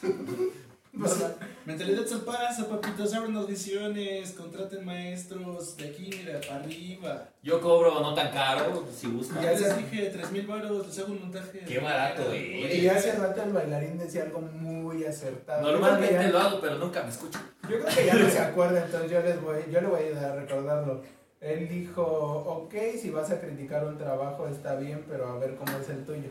¿Verdad? 0.96 1.36
Mentalidad 1.66 2.04
al 2.12 2.20
paso, 2.20 2.68
papitos. 2.68 3.12
Abren 3.14 3.36
audiciones, 3.36 4.32
contraten 4.32 4.84
maestros. 4.84 5.76
De 5.76 5.88
aquí, 5.88 6.10
mira, 6.10 6.40
para 6.40 6.56
arriba. 6.60 7.28
Yo 7.42 7.60
cobro 7.60 8.00
no 8.00 8.14
tan 8.14 8.30
caro, 8.32 8.84
si 8.96 9.08
gustan. 9.08 9.42
Ya 9.42 9.52
les 9.52 9.76
dije, 9.76 10.10
3 10.10 10.32
mil 10.32 10.46
baros, 10.46 10.86
les 10.86 10.98
hago 10.98 11.12
un 11.12 11.20
montaje. 11.20 11.60
Qué 11.60 11.78
barato, 11.78 12.32
eh. 12.32 12.76
Y 12.78 12.86
hace 12.88 13.12
rato 13.12 13.42
el 13.42 13.52
bailarín 13.52 13.98
decía 13.98 14.22
algo 14.24 14.40
muy 14.40 15.04
acertado. 15.04 15.62
Normalmente 15.72 16.12
ya- 16.14 16.28
lo 16.28 16.38
hago, 16.38 16.60
pero 16.60 16.76
nunca 16.78 17.02
me 17.02 17.10
escuchan. 17.10 17.42
Yo 17.68 17.80
creo 17.80 17.86
que 17.94 18.06
ya 18.06 18.14
no 18.14 18.30
se 18.30 18.38
acuerda, 18.40 18.84
entonces 18.84 19.10
yo 19.10 19.20
les 19.20 19.40
voy, 19.42 19.56
yo 19.70 19.80
le 19.80 19.86
voy 19.88 20.00
a 20.02 20.06
ayudar 20.06 20.24
a 20.24 20.36
recordarlo. 20.36 21.02
Él 21.40 21.68
dijo, 21.68 22.02
ok, 22.02 22.74
si 23.00 23.10
vas 23.10 23.30
a 23.30 23.40
criticar 23.40 23.84
un 23.84 23.98
trabajo 23.98 24.48
está 24.48 24.74
bien, 24.76 25.04
pero 25.08 25.28
a 25.28 25.38
ver 25.38 25.54
cómo 25.56 25.76
es 25.78 25.88
el 25.90 26.04
tuyo. 26.04 26.30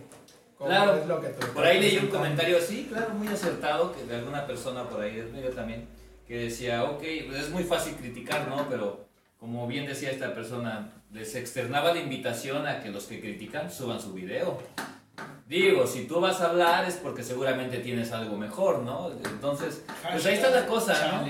¿Cómo 0.58 0.70
Claro. 0.70 0.96
es 0.96 1.06
lo 1.08 1.22
que 1.22 1.28
tú 1.30 1.48
Por 1.54 1.66
ahí 1.66 1.80
leí 1.82 1.98
un 1.98 2.08
comentario 2.08 2.58
así, 2.58 2.88
claro, 2.90 3.10
muy 3.14 3.28
acertado, 3.28 3.94
que 3.94 4.04
de 4.06 4.16
alguna 4.16 4.46
persona 4.48 4.84
por 4.88 5.02
ahí 5.02 5.16
del 5.16 5.32
medio 5.32 5.50
también, 5.52 5.88
que 6.28 6.38
decía, 6.46 6.84
ok, 6.84 7.04
pues 7.28 7.40
es 7.44 7.50
muy 7.50 7.64
fácil 7.64 7.94
criticar, 7.96 8.48
¿no? 8.48 8.68
Pero 8.70 9.06
como 9.40 9.68
bien 9.68 9.86
decía 9.86 10.12
esta 10.12 10.34
persona, 10.34 10.92
les 11.12 11.36
externaba 11.36 11.94
la 11.94 12.00
invitación 12.00 12.66
a 12.68 12.82
que 12.82 12.90
los 12.90 13.04
que 13.06 13.20
critican 13.20 13.70
suban 13.72 14.00
su 14.00 14.14
video. 14.14 14.58
Digo, 15.48 15.86
si 15.86 16.08
tú 16.08 16.20
vas 16.20 16.42
a 16.42 16.46
hablar 16.48 16.86
es 16.86 16.96
porque 16.96 17.22
seguramente 17.24 17.78
tienes 17.80 18.12
algo 18.12 18.36
mejor, 18.38 18.80
¿no? 18.80 19.12
Entonces, 19.12 19.84
pues 20.12 20.26
ahí 20.26 20.34
está 20.36 20.50
la 20.50 20.66
cosa, 20.66 20.94
¿no? 21.22 21.28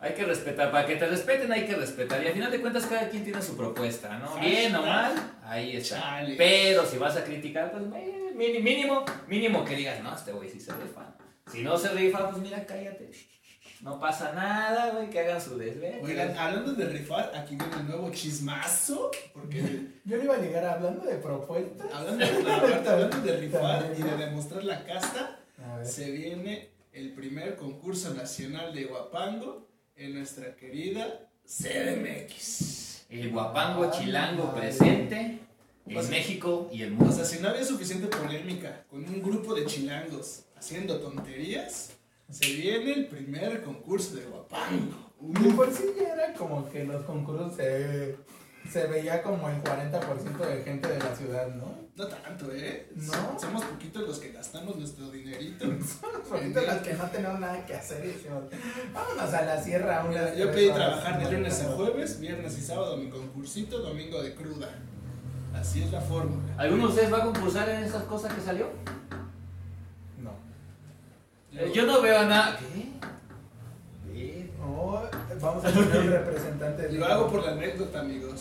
Hay 0.00 0.12
que 0.14 0.24
respetar, 0.24 0.70
para 0.70 0.86
que 0.86 0.96
te 0.96 1.06
respeten 1.06 1.50
hay 1.52 1.66
que 1.66 1.74
respetar. 1.76 2.22
Y 2.22 2.26
al 2.28 2.32
final 2.34 2.50
de 2.50 2.60
cuentas 2.60 2.86
cada 2.86 3.08
quien 3.08 3.24
tiene 3.24 3.40
su 3.42 3.56
propuesta, 3.56 4.18
¿no? 4.18 4.36
Bien 4.38 4.74
o 4.76 4.82
mal, 4.82 5.12
ahí 5.44 5.76
está. 5.76 6.22
Pero 6.38 6.84
si 6.86 6.98
vas 6.98 7.16
a 7.16 7.24
criticar, 7.24 7.70
pues 7.72 7.82
mini- 7.84 8.23
mínimo, 8.34 9.04
mínimo 9.28 9.64
que 9.64 9.76
digas, 9.76 10.02
no, 10.02 10.14
este 10.14 10.32
güey 10.32 10.50
sí 10.50 10.60
se 10.60 10.72
rifa. 10.72 11.14
Si 11.50 11.62
no 11.62 11.76
se 11.76 11.88
rifa, 11.90 12.30
pues 12.30 12.42
mira, 12.42 12.64
cállate. 12.64 13.10
No 13.80 14.00
pasa 14.00 14.32
nada, 14.32 14.92
güey, 14.92 15.10
que 15.10 15.20
hagan 15.20 15.40
su 15.40 15.58
desvelo. 15.58 16.02
Oigan, 16.02 16.36
hablando 16.38 16.72
de 16.72 16.86
rifar, 16.86 17.32
aquí 17.34 17.56
viene 17.56 17.76
el 17.76 17.86
nuevo 17.86 18.10
chismazo. 18.10 19.10
Porque 19.32 19.60
Yo 20.04 20.16
le 20.16 20.24
iba 20.24 20.36
a 20.36 20.38
llegar 20.38 20.64
hablando 20.64 21.04
de 21.04 21.16
propuestas. 21.16 21.92
hablando 21.92 22.24
de, 22.24 22.32
rifar, 22.32 22.88
hablando 22.88 23.20
de 23.20 23.36
rifar 23.36 23.94
y 23.98 24.02
de 24.02 24.16
demostrar 24.16 24.64
la 24.64 24.84
casta, 24.84 25.38
se 25.82 26.10
viene 26.10 26.70
el 26.92 27.12
primer 27.12 27.56
concurso 27.56 28.14
nacional 28.14 28.74
de 28.74 28.84
Guapango 28.84 29.68
en 29.96 30.14
nuestra 30.14 30.56
querida 30.56 31.28
CDMX. 31.46 33.06
El 33.10 33.30
guapango 33.30 33.90
chilango 33.90 34.54
presente 34.54 35.40
en 35.86 35.96
O 35.96 36.00
sea- 36.02 36.10
México 36.10 36.68
y 36.72 36.82
el 36.82 36.92
O 36.92 36.96
mundo. 36.96 37.12
sea, 37.12 37.24
si 37.24 37.40
no 37.40 37.48
había 37.48 37.64
suficiente 37.64 38.06
polémica 38.06 38.84
con 38.90 39.04
un 39.04 39.22
grupo 39.22 39.54
de 39.54 39.66
chilangos 39.66 40.44
haciendo 40.56 40.98
tonterías, 41.00 41.90
se 42.30 42.46
viene 42.54 42.92
el 42.92 43.06
primer 43.06 43.62
concurso 43.62 44.16
de 44.16 44.24
Guapango. 44.24 45.12
De 45.20 45.50
por 45.54 45.70
sí 45.72 45.84
ya 45.98 46.14
era 46.14 46.34
como 46.34 46.68
que 46.70 46.84
los 46.84 47.04
concursos 47.04 47.54
se, 47.56 48.16
se 48.70 48.86
veía 48.86 49.22
como 49.22 49.48
el 49.48 49.62
40% 49.62 50.36
de 50.38 50.62
gente 50.64 50.88
de 50.88 50.98
la 50.98 51.14
ciudad, 51.14 51.48
¿no? 51.54 51.84
No 51.96 52.08
tanto, 52.08 52.50
¿eh? 52.52 52.88
¿No? 52.96 53.38
Somos 53.38 53.62
poquitos 53.64 54.02
los 54.08 54.18
que 54.18 54.32
gastamos 54.32 54.76
nuestro 54.76 55.10
dinerito. 55.10 55.66
Ahorita 56.32 56.62
las 56.62 56.82
que 56.82 56.94
no 56.94 57.04
tenemos 57.10 57.38
nada 57.40 57.64
que 57.64 57.74
hacer 57.74 58.04
y 58.04 58.08
decimos, 58.08 58.44
vámonos 58.92 59.32
a 59.32 59.42
la 59.42 59.62
sierra 59.62 60.02
Mira, 60.08 60.34
yo 60.34 60.50
pedí 60.50 60.66
horas". 60.68 60.76
trabajar 60.78 61.24
de 61.24 61.36
lunes 61.36 61.60
a 61.62 61.72
jueves, 61.72 62.18
viernes 62.20 62.58
y 62.58 62.62
sábado 62.62 62.96
mi 62.96 63.08
concursito, 63.10 63.78
domingo 63.78 64.20
de 64.22 64.34
cruda. 64.34 64.76
Así 65.58 65.82
es 65.82 65.90
la 65.92 66.00
fórmula. 66.00 66.42
¿Alguno 66.58 66.84
de 66.84 66.88
ustedes 66.90 67.12
va 67.12 67.18
a 67.18 67.22
concursar 67.24 67.68
en 67.68 67.84
esas 67.84 68.02
cosas 68.04 68.32
que 68.32 68.40
salió? 68.40 68.68
No. 70.22 70.30
Eh, 71.58 71.72
Yo 71.74 71.86
no 71.86 72.00
veo 72.02 72.24
nada. 72.26 72.56
¿Qué? 72.58 74.50
No, 74.58 75.02
vamos 75.40 75.64
a 75.64 75.68
tener 75.70 75.98
un 76.00 76.10
representante 76.10 76.82
de 76.82 76.92
Lo 76.98 77.06
hago 77.06 77.28
por 77.28 77.44
la 77.44 77.52
anécdota, 77.52 78.00
amigos. 78.00 78.40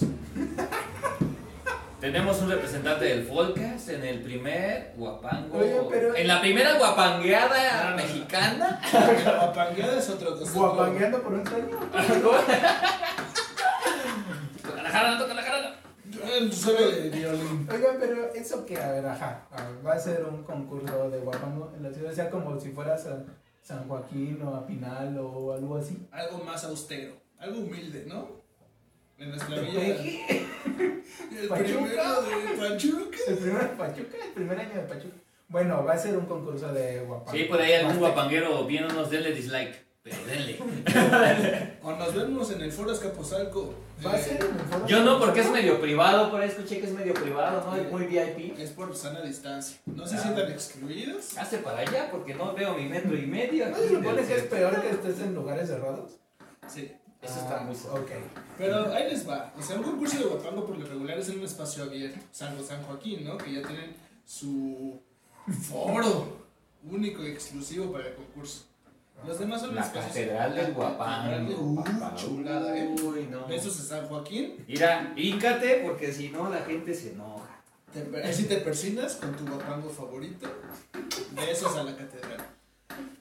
Tenemos 2.00 2.42
un 2.42 2.50
representante 2.50 3.06
del 3.06 3.26
Folcas 3.26 3.88
en 3.90 4.04
el 4.04 4.22
primer 4.22 4.94
guapango. 4.98 5.58
Oye, 5.58 5.80
pero- 5.90 6.16
En 6.16 6.28
la 6.28 6.42
primera 6.42 6.78
guapangueada 6.78 7.78
No, 7.78 7.84
no, 7.84 7.90
no. 7.92 7.96
mexicana. 7.98 8.82
Guapangueada 9.24 10.00
es 10.00 10.10
otro. 10.10 10.34
otro- 10.34 10.46
Guapangueando 10.54 11.22
por 11.22 11.34
un 11.34 11.46
sueño. 11.48 11.78
Toca 14.66 14.82
la 14.84 14.90
jarana, 14.90 15.18
toca 15.18 15.33
Solo 16.54 16.92
de 16.92 17.10
violín. 17.10 17.68
Oigan, 17.72 17.98
pero 18.00 18.34
eso 18.34 18.66
que, 18.66 18.78
a 18.78 18.92
ver, 18.92 19.06
ajá, 19.06 19.48
a 19.52 19.64
ver, 19.68 19.86
va 19.86 19.94
a 19.94 20.00
ser 20.00 20.24
un 20.26 20.44
concurso 20.44 21.10
de 21.10 21.20
guapango 21.20 21.72
en 21.76 21.84
la 21.84 21.92
ciudad, 21.92 22.12
o 22.12 22.16
sea, 22.16 22.30
como 22.30 22.60
si 22.60 22.70
fueras 22.70 23.06
a 23.08 23.24
San 23.62 23.88
Joaquín 23.88 24.42
o 24.44 24.56
a 24.56 24.66
Pinal 24.66 25.18
o 25.20 25.54
algo 25.54 25.78
así. 25.78 26.08
Algo 26.12 26.44
más 26.44 26.64
austero, 26.64 27.14
algo 27.38 27.60
humilde, 27.60 28.06
¿no? 28.08 28.44
En 29.18 29.30
nuestra 29.30 29.60
villa. 29.60 29.82
El 31.32 31.48
Pachuca. 31.48 31.66
primero 31.66 32.22
de 32.22 32.70
Pachuca. 32.70 33.18
El 33.28 33.38
primer 33.38 33.78
Pachuca, 33.78 34.18
el 34.26 34.32
primer 34.34 34.60
año 34.60 34.74
de 34.76 34.82
Pachuca. 34.82 35.16
Bueno, 35.48 35.84
va 35.84 35.94
a 35.94 35.98
ser 35.98 36.18
un 36.18 36.26
concurso 36.26 36.74
de 36.74 37.02
guapango. 37.02 37.32
Sí, 37.38 37.44
por 37.44 37.62
ahí 37.62 37.74
algún 37.74 38.00
guapanguero 38.00 38.66
viene 38.66 38.88
unos 38.88 39.10
denle 39.10 39.34
dislike. 39.34 39.83
Pero 40.04 40.18
denle. 40.26 40.60
O 41.84 41.92
nos 41.94 42.14
vemos 42.16 42.50
en 42.52 42.62
el 42.62 42.72
Foro 42.72 42.92
Escaposalco. 42.92 43.74
Va 44.06 44.14
a 44.14 44.18
ser 44.18 44.38
en 44.44 44.54
el 44.60 44.66
foro 44.66 44.88
Yo 44.88 45.04
no, 45.04 45.20
porque 45.20 45.42
es 45.42 45.50
medio 45.52 45.80
privado, 45.82 46.30
por 46.32 46.42
ahí 46.42 46.50
escuché 46.50 46.80
que 46.80 46.88
es 46.88 46.94
medio 46.94 47.14
privado, 47.14 47.64
¿no? 47.66 47.76
Es 47.76 47.90
muy 47.92 48.06
VIP. 48.06 48.58
Es 48.60 48.72
por 48.72 48.96
sana 48.96 49.22
distancia. 49.22 49.78
No 49.86 50.06
se 50.08 50.16
Ah. 50.16 50.20
sientan 50.22 50.52
excluidos. 50.52 51.38
Hace 51.38 51.58
para 51.60 51.80
allá 51.80 52.10
porque 52.12 52.34
no 52.36 52.54
veo 52.54 52.74
mi 52.76 52.88
metro 52.88 53.18
y 53.18 53.26
medio. 53.26 53.70
¿No 53.70 53.78
se 53.78 53.90
supone 53.90 54.24
que 54.26 54.36
es 54.36 54.44
peor 54.44 54.82
que 54.82 54.90
estés 54.90 55.20
en 55.20 55.36
lugares 55.36 55.68
cerrados? 55.70 56.12
Sí. 56.68 56.92
Eso 57.22 57.40
está 57.40 57.62
muy 57.62 57.76
Ah, 57.90 57.94
Ok. 57.94 58.12
Pero 58.58 58.94
ahí 58.94 59.10
les 59.10 59.28
va. 59.28 59.54
O 59.58 59.62
sea, 59.62 59.78
un 59.78 59.84
concurso 59.84 60.18
de 60.20 60.26
guapango 60.26 60.66
por 60.66 60.78
lo 60.78 60.86
regular 60.86 61.18
es 61.18 61.30
en 61.30 61.40
un 61.40 61.46
espacio 61.46 61.84
abierto. 61.84 62.20
Salvo 62.32 62.62
San 62.64 62.84
Joaquín, 62.84 63.24
¿no? 63.24 63.38
Que 63.38 63.54
ya 63.54 63.62
tienen 63.62 63.96
su 64.26 65.02
foro 65.70 66.38
único 66.90 67.24
y 67.24 67.28
exclusivo 67.28 67.92
para 67.92 68.08
el 68.10 68.16
concurso. 68.16 68.66
Los 69.26 69.40
demás 69.40 69.62
son 69.62 69.76
La 69.76 69.90
catedral 69.92 70.54
del 70.56 70.74
guapango. 70.74 71.56
Uh, 71.62 71.84
chulada, 72.16 72.78
¿eh? 72.78 72.94
Uy, 73.04 73.28
no. 73.32 73.48
Besos 73.48 73.78
de 73.78 73.84
San 73.88 74.08
Joaquín. 74.08 74.64
Mira, 74.68 75.14
híncate 75.16 75.82
porque 75.86 76.12
si 76.12 76.30
no 76.30 76.50
la 76.50 76.60
gente 76.62 76.94
se 76.94 77.12
enoja. 77.14 77.62
Per- 77.94 78.26
así 78.26 78.46
te 78.46 78.58
persinas 78.58 79.16
con 79.16 79.34
tu 79.36 79.46
guapango 79.46 79.90
favorito. 79.90 80.48
Besos 81.36 81.76
a 81.78 81.84
la 81.84 81.96
catedral. 81.96 82.46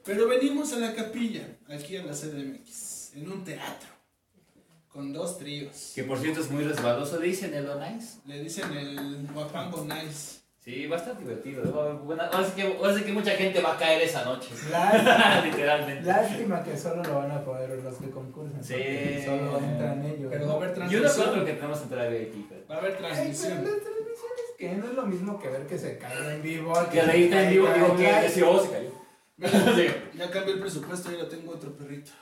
Pero 0.04 0.26
venimos 0.28 0.73
a 0.73 0.76
la 0.78 0.94
capilla, 0.94 1.47
aquí 1.68 1.97
en 1.97 2.06
la 2.06 2.12
CDMX, 2.12 3.14
en 3.14 3.30
un 3.30 3.44
teatro, 3.44 3.88
con 4.88 5.12
dos 5.12 5.38
tríos. 5.38 5.92
Que 5.94 6.02
por 6.04 6.18
cierto 6.18 6.40
es 6.40 6.50
muy 6.50 6.64
resbaloso, 6.64 7.21
le 7.21 7.28
dicen 7.28 7.54
el 7.54 7.66
nice. 7.78 8.18
Le 8.26 8.42
dicen 8.42 8.73
el 8.76 9.28
guapango 9.32 9.85
nice. 9.85 10.40
Sí, 10.64 10.87
va 10.87 10.95
a 10.97 10.99
estar 11.00 11.19
divertido. 11.19 11.64
buena- 12.04 12.26
Ahora 12.28 12.47
sí 12.47 12.52
que, 12.54 12.62
ahora 12.76 12.95
sí 12.97 13.02
que 13.02 13.12
mucha 13.12 13.33
gente 13.33 13.61
va 13.61 13.75
a 13.75 13.76
caer 13.78 14.02
esa 14.02 14.25
noche. 14.25 14.50
Lá- 14.71 15.42
Literalmente. 15.45 16.04
Lástima 16.04 16.62
que 16.62 16.76
solo 16.78 17.02
lo 17.02 17.16
van 17.16 17.33
a 17.33 17.45
poder 17.45 17.71
ver 17.71 17.83
los 17.83 17.97
que 17.97 18.11
concursan. 18.11 18.62
Sí. 18.62 19.23
Solo 19.25 19.59
entran 19.59 20.04
ellos. 20.04 20.28
Pero 20.31 20.47
va 20.47 20.52
a 20.52 20.57
haber 20.59 20.69
Yo 20.69 20.75
no 20.75 20.87
transmisión. 20.87 21.11
encuentro 21.26 21.45
que 21.47 21.52
tenemos 21.54 21.83
entrada 21.83 22.09
VIP, 22.11 22.47
pero. 22.49 22.66
Va 22.71 22.75
a 22.76 22.78
haber 22.78 22.90
Ay, 22.92 22.97
pero 23.00 23.09
transmisión. 23.14 23.52
transmisiones 23.64 24.47
que 24.57 24.73
no 24.75 24.87
es 24.87 24.95
lo 24.95 25.07
mismo 25.07 25.38
que 25.40 25.49
ver 25.49 25.66
que 25.66 25.78
se 25.78 25.99
caiga 25.99 26.33
en 26.33 26.42
vivo. 26.42 26.73
Que 26.92 27.00
se 27.00 27.07
reírte 27.07 27.42
en 27.42 27.50
vivo, 27.50 27.69
digo 27.75 27.97
que 27.97 28.02
live. 28.04 28.23
decía, 28.23 28.49
oh, 28.49 28.61
se 28.64 28.71
cayó. 28.71 28.92
Ya 30.14 30.31
cambié 30.31 30.54
el 30.54 30.61
presupuesto 30.61 31.11
y 31.12 31.16
ya 31.16 31.28
tengo 31.28 31.52
otro 31.52 31.76
perrito. 31.76 32.12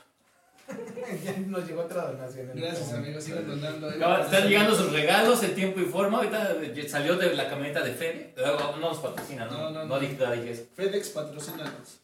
Ya 1.23 1.37
nos 1.47 1.67
llegó 1.67 1.81
otra 1.81 2.11
donación. 2.11 2.49
en 2.51 2.57
Gracias 2.57 2.93
amigos, 2.93 3.23
sigan 3.23 3.47
donando. 3.47 3.89
Están 3.89 4.47
llegando 4.47 4.75
sus 4.75 4.91
regalos 4.93 5.43
en 5.43 5.55
tiempo 5.55 5.79
y 5.79 5.85
forma. 5.85 6.17
Ahorita 6.19 6.55
salió 6.87 7.17
de 7.17 7.35
la 7.35 7.49
camioneta 7.49 7.81
de 7.83 7.93
Fede. 7.93 8.33
No 8.37 8.77
nos 8.77 8.99
patrocina, 8.99 9.45
¿no? 9.45 9.51
No, 9.51 9.71
no, 9.71 9.85
No, 9.85 9.95
no. 9.95 9.99
dije. 9.99 10.67
FedEx 10.75 11.09
patrocínanos. 11.09 11.99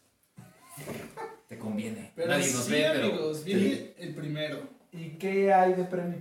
Te 1.47 1.57
conviene. 1.57 2.12
Pero 2.15 2.27
Nadie 2.29 2.51
nos 2.51 2.65
sí, 2.65 2.71
ve, 2.71 2.89
pero. 2.93 3.07
amigos, 3.07 3.43
viene 3.43 3.93
el 3.97 4.13
primero. 4.15 4.59
¿Y 4.91 5.12
qué 5.12 5.53
hay 5.53 5.74
de 5.74 5.83
premio? 5.86 6.19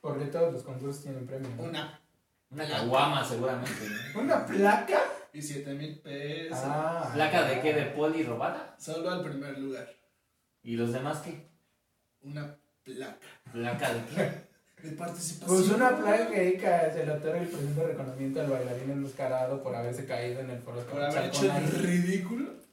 Porque 0.00 0.26
todos 0.26 0.52
los 0.52 0.62
concursos 0.62 1.02
tienen 1.02 1.26
premio. 1.26 1.48
¿no? 1.56 1.64
Una 1.64 2.00
Una 2.50 2.68
caguama, 2.68 3.24
seguramente. 3.24 3.72
¿Una 4.14 4.46
placa? 4.46 5.00
y 5.32 5.42
siete 5.42 5.74
mil 5.74 5.98
pesos. 5.98 6.58
Ah. 6.62 7.10
¿Placa 7.12 7.42
de 7.48 7.60
qué? 7.60 7.72
¿De 7.74 7.86
poli 7.86 8.22
robada? 8.22 8.76
Solo 8.78 9.10
al 9.10 9.22
primer 9.24 9.58
lugar. 9.58 9.88
¿Y 10.62 10.76
los 10.76 10.92
demás 10.92 11.18
qué? 11.18 11.48
Una 12.24 12.56
placa 12.82 13.18
¿Placa 13.52 13.94
de 13.94 14.00
qué? 14.14 14.82
de 14.88 14.96
participación. 14.96 15.58
Pues 15.58 15.70
una 15.70 15.96
placa 15.96 16.30
que 16.30 16.40
dedica, 16.40 16.92
se 16.92 17.06
le 17.06 17.12
otorga 17.12 17.38
el 17.38 17.76
de 17.76 17.86
reconocimiento 17.86 18.40
al 18.40 18.50
bailarín 18.50 18.90
enmascarado 18.90 19.62
por 19.62 19.74
haberse 19.74 20.04
caído 20.04 20.40
en 20.40 20.50
el 20.50 20.60
foro 20.60 20.80
Por 20.80 21.02
haber 21.02 21.26
hecho 21.26 21.44
el 21.44 21.82
ridículo 21.82 22.64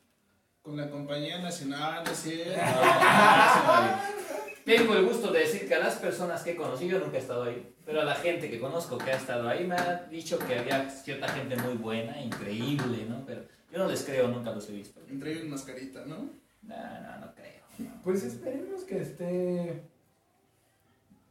con 0.62 0.78
la 0.78 0.90
compañía 0.90 1.40
nacional, 1.40 2.04
¿no 2.06 2.12
es 2.12 2.18
cierto? 2.18 2.54
Tengo 4.66 4.96
el 4.96 5.06
gusto 5.06 5.32
de 5.32 5.40
decir 5.40 5.68
que 5.68 5.74
a 5.74 5.80
las 5.80 5.96
personas 5.96 6.44
que 6.44 6.56
conocí, 6.56 6.88
yo 6.88 7.00
nunca 7.00 7.18
he 7.18 7.22
estado 7.22 7.44
ahí, 7.44 7.74
pero 7.84 8.02
a 8.02 8.06
la 8.06 8.14
gente 8.14 8.50
que 8.50 8.60
conozco 8.60 8.98
que 8.98 9.12
ha 9.12 9.18
estado 9.18 9.50
ahí 9.50 9.66
me 9.66 9.76
ha 9.76 10.08
dicho 10.10 10.38
que 10.38 10.60
había 10.60 10.88
cierta 10.90 11.28
gente 11.30 11.56
muy 11.58 11.74
buena, 11.74 12.22
increíble, 12.22 13.06
¿no? 13.10 13.26
Pero 13.26 13.42
yo 13.72 13.80
no 13.80 13.88
les 13.88 14.04
creo, 14.04 14.28
nunca 14.28 14.52
los 14.52 14.70
he 14.70 14.74
visto. 14.74 15.02
Entre 15.10 15.32
ellos 15.32 15.46
mascarita, 15.46 16.06
¿no? 16.06 16.30
No, 16.62 17.02
no, 17.02 17.26
no 17.26 17.34
creo. 17.34 17.61
Pues 18.04 18.24
esperemos 18.24 18.82
que 18.84 19.02
esté 19.02 19.84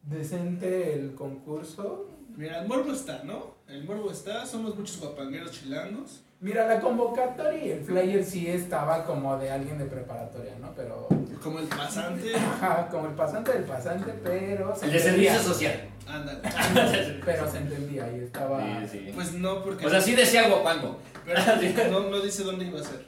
decente 0.03 0.95
el 0.95 1.15
concurso. 1.15 2.09
Mira, 2.37 2.63
el 2.63 2.69
morbo 2.69 2.93
está, 2.93 3.23
¿no? 3.25 3.55
El 3.69 3.85
morbo 3.85 4.11
está, 4.11 4.47
somos 4.47 4.77
muchos 4.77 4.99
guapangueros 5.01 5.53
chilangos. 5.53 6.23
Mira, 6.41 6.67
la 6.67 6.81
convocatoria 6.81 7.65
y 7.67 7.71
el 7.71 7.85
flyer 7.85 8.25
sí 8.25 8.47
estaba 8.47 9.05
como 9.05 9.37
de 9.37 9.51
alguien 9.51 9.77
de 9.77 9.85
preparatoria, 9.85 10.55
¿no? 10.59 10.73
Pero. 10.75 11.07
Como 11.43 11.59
el 11.59 11.67
pasante, 11.69 12.35
Ajá, 12.35 12.89
como 12.91 13.09
el 13.09 13.15
pasante 13.15 13.53
del 13.53 13.65
pasante, 13.65 14.13
pero. 14.25 14.75
se 14.75 14.87
El 14.87 14.93
de 14.93 14.99
servicio 15.01 15.39
social. 15.41 15.89
ándale. 16.07 16.41
Pero 17.25 17.51
se 17.51 17.59
entendía 17.59 18.11
y 18.17 18.21
estaba. 18.21 18.81
Sí, 18.83 18.89
sí. 19.07 19.11
Pues 19.15 19.33
no, 19.35 19.63
porque. 19.63 19.83
Pues 19.83 19.95
así 19.95 20.15
decía 20.15 20.49
Guapango. 20.49 20.99
Pero 21.27 21.91
no, 21.91 22.09
no 22.11 22.21
dice 22.21 22.43
dónde 22.43 22.65
iba 22.67 22.81
a 22.81 22.85
ser. 22.85 23.07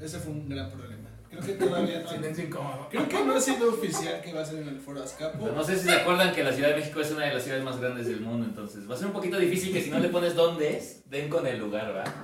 Ese 0.00 0.18
fue 0.18 0.32
un 0.32 0.48
gran 0.48 0.68
problema. 0.70 0.95
Creo 1.40 1.58
que 1.58 1.64
todavía 1.64 2.00
no. 2.00 2.10
Silencio 2.16 2.44
incómodo. 2.44 2.88
Creo 2.90 3.08
que 3.08 3.24
no 3.24 3.34
ha 3.34 3.40
sido 3.40 3.70
oficial 3.70 4.20
que 4.22 4.32
va 4.32 4.42
a 4.42 4.44
ser 4.44 4.60
en 4.60 4.68
el 4.68 4.80
Foro 4.80 5.02
Azcapo. 5.02 5.38
Pero 5.40 5.54
no 5.54 5.64
sé 5.64 5.78
si 5.78 5.84
se 5.84 5.92
acuerdan 5.92 6.34
que 6.34 6.42
la 6.42 6.52
Ciudad 6.52 6.70
de 6.70 6.76
México 6.76 7.00
es 7.00 7.10
una 7.10 7.26
de 7.26 7.34
las 7.34 7.42
ciudades 7.42 7.64
más 7.64 7.80
grandes 7.80 8.06
del 8.06 8.20
mundo, 8.20 8.46
entonces 8.46 8.88
va 8.88 8.94
a 8.94 8.98
ser 8.98 9.08
un 9.08 9.12
poquito 9.12 9.38
difícil 9.38 9.72
que 9.72 9.82
si 9.82 9.90
no 9.90 9.98
le 9.98 10.08
pones 10.08 10.34
dónde 10.34 10.76
es, 10.76 11.08
den 11.08 11.28
con 11.28 11.46
el 11.46 11.58
lugar, 11.58 11.86
¿verdad? 11.92 12.14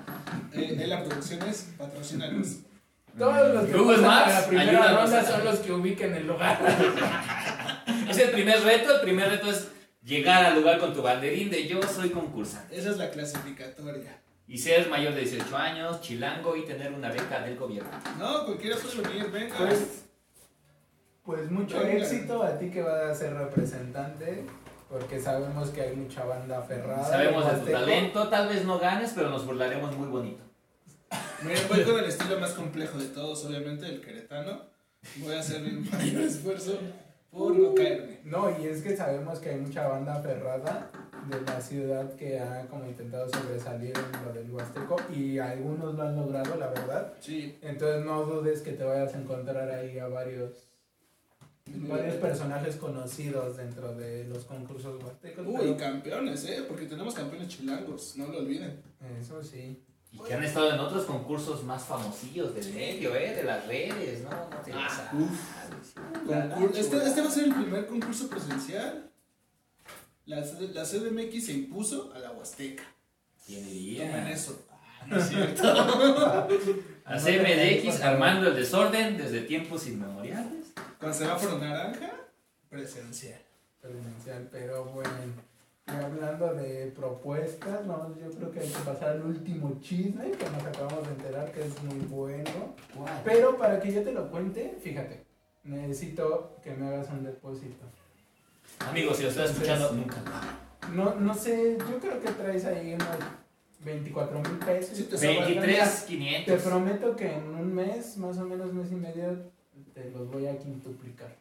Eh, 0.52 0.76
en 0.80 0.90
la 0.90 1.04
producciones, 1.04 1.72
patrocínanos. 1.76 2.58
Todos 3.18 3.54
los 3.54 3.64
que 3.66 3.72
Google 3.76 3.98
Maps, 3.98 4.32
la 4.32 4.46
primera 4.46 4.70
ayúdanos 4.70 5.02
ronda 5.02 5.24
son 5.24 5.44
los 5.44 5.58
que 5.58 5.72
ubiquen 5.72 6.14
el 6.14 6.26
lugar. 6.26 6.58
Es 8.08 8.18
el 8.18 8.30
primer 8.30 8.60
reto, 8.62 8.94
el 8.94 9.00
primer 9.00 9.30
reto 9.30 9.50
es 9.50 9.68
llegar 10.02 10.44
al 10.44 10.56
lugar 10.56 10.78
con 10.78 10.92
tu 10.92 11.02
banderín 11.02 11.50
de 11.50 11.66
yo 11.66 11.80
soy 11.82 12.10
concursante. 12.10 12.76
Esa 12.76 12.90
es 12.90 12.98
la 12.98 13.10
clasificatoria. 13.10 14.21
Y 14.46 14.58
ser 14.58 14.88
mayor 14.88 15.14
de 15.14 15.20
18 15.20 15.56
años, 15.56 16.00
chilango 16.00 16.56
y 16.56 16.64
tener 16.64 16.92
una 16.92 17.10
beca 17.10 17.40
del 17.40 17.56
gobierno. 17.56 17.90
No, 18.18 18.44
cualquiera 18.44 18.76
puede 18.76 19.08
venir, 19.08 19.30
venga. 19.30 19.56
Pues, 19.56 20.04
pues 21.24 21.50
mucho 21.50 21.78
Venga. 21.78 21.92
éxito 22.04 22.42
a 22.42 22.58
ti 22.58 22.70
que 22.70 22.82
vas 22.82 23.10
a 23.10 23.14
ser 23.14 23.34
representante, 23.34 24.44
porque 24.90 25.20
sabemos 25.20 25.70
que 25.70 25.82
hay 25.82 25.96
mucha 25.96 26.24
banda 26.24 26.58
aferrada. 26.58 27.04
Sabemos 27.04 27.46
de 27.46 27.60
tu 27.60 27.70
talento, 27.70 28.28
tal 28.28 28.48
vez 28.48 28.64
no 28.64 28.78
ganes, 28.78 29.12
pero 29.14 29.30
nos 29.30 29.46
burlaremos 29.46 29.96
muy 29.96 30.08
bonito. 30.08 30.42
Voy 31.68 31.82
con 31.84 31.98
el 31.98 32.04
estilo 32.06 32.38
más 32.38 32.52
complejo 32.52 32.98
de 32.98 33.06
todos, 33.06 33.44
obviamente, 33.44 33.86
el 33.86 34.00
queretano. 34.00 34.60
Voy 35.16 35.34
a 35.34 35.40
hacer 35.40 35.60
mi 35.60 35.88
mayor 35.88 36.22
esfuerzo 36.22 36.78
por 37.30 37.56
no 37.56 37.74
caerme. 37.74 38.20
No, 38.24 38.50
y 38.60 38.66
es 38.66 38.82
que 38.82 38.96
sabemos 38.96 39.38
que 39.40 39.50
hay 39.50 39.56
mucha 39.56 39.88
banda 39.88 40.16
aferrada 40.16 40.90
de 41.28 41.40
la 41.42 41.60
ciudad 41.60 42.14
que 42.16 42.38
ha 42.40 42.66
como 42.68 42.86
intentado 42.86 43.28
sobresalir 43.28 43.92
en 43.96 44.24
lo 44.26 44.32
del 44.32 44.50
Huasteco 44.50 44.96
y 45.14 45.38
algunos 45.38 45.94
lo 45.94 46.02
han 46.02 46.16
logrado, 46.16 46.56
la 46.56 46.68
verdad. 46.68 47.12
Sí. 47.20 47.58
Entonces 47.62 48.04
no 48.04 48.22
dudes 48.24 48.60
que 48.62 48.72
te 48.72 48.84
vayas 48.84 49.14
a 49.14 49.18
encontrar 49.20 49.68
ahí 49.70 49.98
a 49.98 50.08
varios 50.08 50.68
varios 51.64 52.16
personajes 52.16 52.74
conocidos 52.76 53.56
dentro 53.56 53.94
de 53.94 54.24
los 54.24 54.44
concursos 54.44 55.02
huastecos. 55.02 55.46
Uy, 55.46 55.54
pero- 55.60 55.76
campeones, 55.76 56.44
¿eh? 56.44 56.64
Porque 56.66 56.86
tenemos 56.86 57.14
campeones 57.14 57.48
chilangos, 57.48 58.16
no 58.16 58.26
lo 58.28 58.38
olviden. 58.38 58.82
Eso 59.20 59.42
sí. 59.42 59.80
Y 60.10 60.18
que 60.18 60.34
han 60.34 60.42
estado 60.44 60.72
en 60.74 60.80
otros 60.80 61.04
concursos 61.06 61.62
más 61.64 61.84
famosillos 61.84 62.54
del 62.54 62.74
medio, 62.74 63.14
¿eh? 63.14 63.32
De 63.34 63.44
las 63.44 63.66
redes, 63.66 64.22
¿no? 64.24 64.30
No 64.30 64.56
te 64.62 64.72
Ah. 64.74 65.10
Concur- 66.26 66.76
Este, 66.76 66.96
este 66.98 67.20
va 67.22 67.28
a 67.28 67.30
ser 67.30 67.44
el 67.44 67.54
primer 67.54 67.86
concurso 67.86 68.28
presencial. 68.28 69.10
La, 70.34 70.42
C- 70.44 70.68
la 70.72 70.82
CDMX 70.84 71.44
se 71.46 71.52
impuso 71.52 72.10
a 72.14 72.18
la 72.18 72.30
Huasteca. 72.32 72.84
¿Quién 73.46 73.60
Tomen 73.60 73.72
diría? 73.74 74.30
eso. 74.30 74.64
Ah, 74.70 75.04
no 75.08 75.16
es 75.18 75.28
cierto. 75.28 75.62
A 77.04 77.18
CMDX 77.18 78.00
armando 78.00 78.48
el 78.48 78.54
desorden 78.54 79.18
desde 79.18 79.40
tiempos 79.42 79.86
inmemoriales. 79.88 80.72
Con 80.98 81.12
semáforo 81.12 81.58
naranja, 81.58 82.12
presencial. 82.70 83.40
Presencial, 83.80 84.48
pero 84.50 84.84
bueno. 84.86 85.10
Y 85.88 85.90
hablando 85.90 86.54
de 86.54 86.92
propuestas, 86.94 87.86
vamos, 87.86 88.16
yo 88.18 88.30
creo 88.30 88.50
que 88.52 88.60
hay 88.60 88.68
que 88.68 88.78
pasar 88.78 89.10
al 89.10 89.22
último 89.22 89.78
chisme 89.82 90.30
que 90.30 90.44
nos 90.48 90.62
acabamos 90.64 91.04
de 91.08 91.14
enterar 91.14 91.50
que 91.52 91.60
es 91.66 91.82
muy 91.82 91.98
bueno. 92.06 92.74
Pero 93.24 93.56
para 93.58 93.80
que 93.80 93.92
yo 93.92 94.02
te 94.02 94.12
lo 94.12 94.30
cuente, 94.30 94.78
fíjate, 94.80 95.24
necesito 95.64 96.56
que 96.62 96.70
me 96.74 96.86
hagas 96.86 97.10
un 97.10 97.24
depósito. 97.24 97.84
Amigos, 98.80 99.16
si 99.16 99.22
lo 99.24 99.28
estás 99.28 99.50
escuchando, 99.50 99.92
nunca. 99.92 100.16
No, 100.92 101.14
no 101.14 101.34
sé, 101.34 101.76
yo 101.78 101.98
creo 101.98 102.20
que 102.20 102.30
traes 102.30 102.64
ahí 102.64 102.94
unos 102.94 103.08
24 103.84 104.40
mil 104.40 104.58
pesos. 104.58 104.96
Sí, 104.96 105.04
te 105.04 105.16
sobra. 105.16 105.46
23, 105.46 106.00
Te 106.00 106.06
500. 106.06 106.62
prometo 106.62 107.16
que 107.16 107.32
en 107.32 107.54
un 107.54 107.74
mes, 107.74 108.16
más 108.18 108.38
o 108.38 108.44
menos 108.44 108.72
mes 108.72 108.90
y 108.92 108.96
medio, 108.96 109.50
te 109.94 110.10
los 110.10 110.30
voy 110.30 110.46
a 110.46 110.58
quintuplicar. 110.58 111.36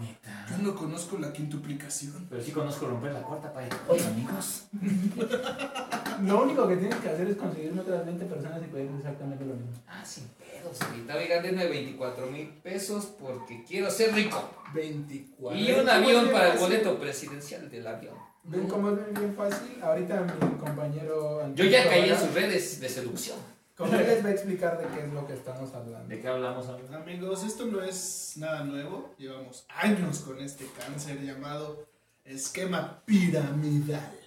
Neta. 0.00 0.46
Yo 0.50 0.58
no 0.58 0.74
conozco 0.74 1.16
la 1.18 1.32
quintuplicación. 1.32 2.26
Pero 2.28 2.42
sí 2.42 2.50
conozco 2.52 2.86
romper 2.86 3.12
la 3.12 3.22
cuarta 3.22 3.52
pared. 3.52 3.70
Oye, 3.88 4.04
amigos. 4.04 4.66
Lo 6.22 6.42
único 6.42 6.66
que 6.68 6.76
tienes 6.76 6.96
que 6.96 7.08
hacer 7.08 7.28
es 7.28 7.36
conseguirme 7.36 7.80
otras 7.80 8.04
20 8.04 8.24
personas 8.26 8.62
y 8.62 8.66
pedir 8.66 8.90
exactamente 8.96 9.44
lo 9.44 9.54
mismo. 9.54 9.72
Ah, 9.86 10.04
sin 10.04 10.24
pedos. 10.28 10.80
Ahorita 10.82 11.16
oigan, 11.16 11.42
denme 11.42 11.66
24 11.66 12.26
mil 12.26 12.48
pesos 12.62 13.06
porque 13.18 13.64
quiero 13.64 13.90
ser 13.90 14.14
rico. 14.14 14.50
24. 14.74 15.58
Y 15.58 15.72
un 15.72 15.88
avión 15.88 16.30
para 16.30 16.52
el 16.52 16.58
boleto 16.58 16.98
presidencial 16.98 17.70
del 17.70 17.86
avión. 17.86 18.14
¿Ven 18.44 18.68
cómo 18.68 18.90
es 18.90 19.18
bien 19.18 19.34
fácil? 19.34 19.82
Ahorita 19.82 20.20
mi 20.20 20.56
compañero... 20.56 21.52
Yo 21.54 21.64
ya 21.64 21.88
caí 21.88 22.08
en 22.08 22.18
sus 22.18 22.32
redes 22.32 22.80
de 22.80 22.88
seducción. 22.88 23.38
Como 23.76 23.92
él 23.94 24.06
les 24.06 24.24
va 24.24 24.28
a 24.28 24.32
explicar 24.32 24.78
de 24.78 24.86
qué 24.86 25.04
es 25.04 25.12
lo 25.12 25.26
que 25.26 25.34
estamos 25.34 25.74
hablando. 25.74 26.08
¿De 26.08 26.20
qué 26.20 26.28
hablamos, 26.28 26.66
amigos? 26.68 26.92
Amigos, 26.92 27.44
esto 27.44 27.66
no 27.66 27.82
es 27.82 28.34
nada 28.36 28.64
nuevo. 28.64 29.14
Llevamos 29.18 29.66
años 29.68 30.20
con 30.20 30.40
este 30.40 30.66
cáncer 30.78 31.20
llamado 31.22 31.84
esquema 32.24 33.02
piramidal. 33.04 34.18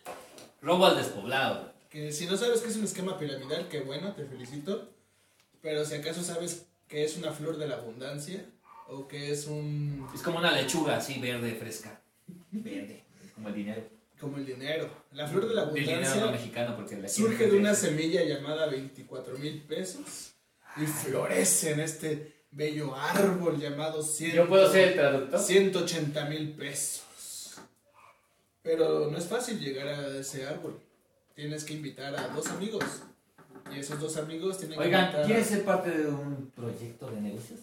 Robo 0.62 0.86
al 0.86 0.98
despoblado. 0.98 1.79
Que 1.90 2.12
si 2.12 2.28
no 2.28 2.38
sabes 2.38 2.62
qué 2.62 2.70
es 2.70 2.76
un 2.76 2.84
esquema 2.84 3.18
piramidal, 3.18 3.68
qué 3.68 3.82
bueno, 3.82 4.14
te 4.14 4.26
felicito. 4.26 4.90
Pero 5.62 5.84
si 5.86 5.96
acaso 5.96 6.22
sabes 6.24 6.68
que 6.88 7.04
es 7.04 7.18
una 7.18 7.32
flor 7.32 7.58
de 7.58 7.68
la 7.68 7.76
abundancia 7.76 8.46
o 8.88 9.08
que 9.08 9.32
es 9.32 9.48
un 9.48 10.08
Es 10.14 10.22
como 10.22 10.38
una 10.40 10.52
lechuga 10.52 10.98
así, 10.98 11.20
verde, 11.20 11.56
fresca. 11.56 12.02
Verde. 12.52 13.04
Como 13.36 13.50
el 13.50 13.56
dinero. 13.56 13.84
como 14.20 14.38
el 14.38 14.46
dinero. 14.46 14.90
La 15.14 15.28
flor 15.28 15.48
de 15.48 15.56
la 15.56 15.64
El 15.64 15.74
dinero 15.74 16.02
no 16.02 16.08
abundancia 16.08 16.32
mexicano 16.32 16.76
porque 16.76 16.96
la 16.98 17.08
surge 17.08 17.48
de 17.48 17.58
una 17.58 17.74
semilla 17.74 18.24
llamada 18.24 18.68
24 18.68 19.38
mil 19.38 19.62
pesos 19.64 20.34
y 20.78 20.86
florece 20.86 21.72
en 21.72 21.80
este 21.80 22.40
bello 22.52 22.96
árbol 22.96 23.60
llamado 23.60 24.02
100, 24.02 24.32
Yo 24.32 24.48
puedo 24.48 24.72
ser 24.72 24.90
el 24.90 24.94
traductor. 24.96 25.40
180 25.40 26.26
mil 26.26 26.52
pesos. 26.54 27.04
Pero 28.62 29.10
no 29.10 29.18
es 29.18 29.26
fácil 29.26 29.60
llegar 29.60 29.88
a 29.88 30.20
ese 30.20 30.46
árbol. 30.46 30.80
Tienes 31.40 31.64
que 31.64 31.74
invitar 31.74 32.14
a 32.18 32.28
dos 32.36 32.48
amigos. 32.48 32.84
Y 33.74 33.80
esos 33.80 33.98
dos 33.98 34.18
amigos 34.18 34.58
tienen 34.58 34.78
que 34.78 34.84
Oigan, 34.84 35.04
invitar 35.06 35.24
a- 35.24 35.26
¿quieres 35.26 35.48
ser 35.48 35.64
parte 35.64 35.90
de 35.90 36.06
un 36.08 36.52
proyecto 36.54 37.10
de 37.10 37.22
negocios? 37.22 37.62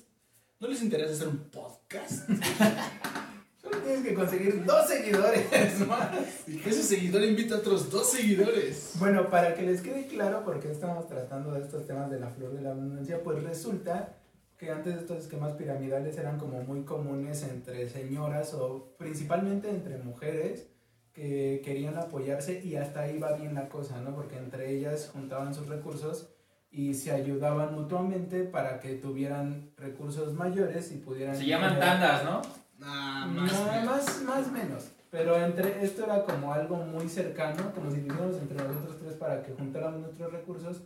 ¿No 0.59 0.67
les 0.69 0.81
interesa 0.81 1.13
hacer 1.13 1.29
un 1.29 1.51
podcast? 1.51 2.27
Solo 3.61 3.77
tienes 3.81 4.03
que 4.03 4.15
conseguir 4.15 4.65
dos 4.65 4.89
seguidores 4.89 5.87
más. 5.87 6.09
Y 6.47 6.57
que 6.57 6.71
ese 6.71 6.83
seguidor 6.85 7.23
invita 7.25 7.57
a 7.57 7.59
otros 7.59 7.91
dos 7.91 8.09
seguidores. 8.11 8.93
Bueno, 8.95 9.29
para 9.29 9.55
que 9.55 9.61
les 9.61 9.83
quede 9.83 10.07
claro 10.07 10.43
por 10.43 10.59
qué 10.59 10.71
estamos 10.73 11.07
tratando 11.07 11.53
de 11.53 11.61
estos 11.61 11.87
temas 11.87 12.11
de 12.11 12.19
la 12.19 12.31
flor 12.31 12.55
de 12.55 12.63
la 12.63 12.71
abundancia, 12.71 13.23
pues 13.23 13.43
resulta 13.43 14.17
que 14.57 14.71
antes 14.71 14.97
estos 14.97 15.19
esquemas 15.19 15.53
piramidales 15.53 16.17
eran 16.17 16.39
como 16.39 16.63
muy 16.63 16.85
comunes 16.85 17.43
entre 17.43 17.91
señoras 17.91 18.55
o 18.55 18.95
principalmente 18.97 19.69
entre 19.69 19.99
mujeres 19.99 20.69
que 21.17 21.63
querían 21.65 21.97
apoyarse 21.97 22.63
y 22.63 22.77
hasta 22.77 23.01
ahí 23.01 23.19
va 23.19 23.33
bien 23.33 23.55
la 23.55 23.71
cosa, 23.71 23.99
¿no? 24.03 24.15
Porque 24.15 24.37
entre 24.37 24.71
ellas 24.71 25.09
juntaban 25.11 25.55
sus 25.55 25.67
recursos 25.67 26.29
y 26.71 26.93
se 26.93 27.11
ayudaban 27.11 27.75
mutuamente 27.75 28.45
para 28.45 28.81
que 28.81 28.97
tuvieran 28.97 29.71
recursos 29.79 30.35
mayores 30.35 30.93
y 30.93 30.99
pudieran... 30.99 31.35
Se 31.35 31.47
llaman 31.47 31.81
tandas, 31.81 32.23
¿no? 32.23 32.43
Nada 32.79 33.27
no, 33.29 33.41
más. 33.41 33.85
más, 33.87 34.23
más 34.25 34.53
menos. 34.53 34.91
Pero 35.11 35.43
entre 35.43 35.83
esto 35.83 36.05
era 36.05 36.23
como 36.23 36.53
algo 36.53 36.77
muy 36.77 37.09
cercano, 37.09 37.73
como 37.75 37.91
si 37.91 38.01
entre 38.01 38.59
nosotros 38.59 38.99
tres 39.01 39.15
para 39.15 39.43
que 39.43 39.53
juntáramos 39.55 40.03
nuestros 40.03 40.31
recursos 40.31 40.83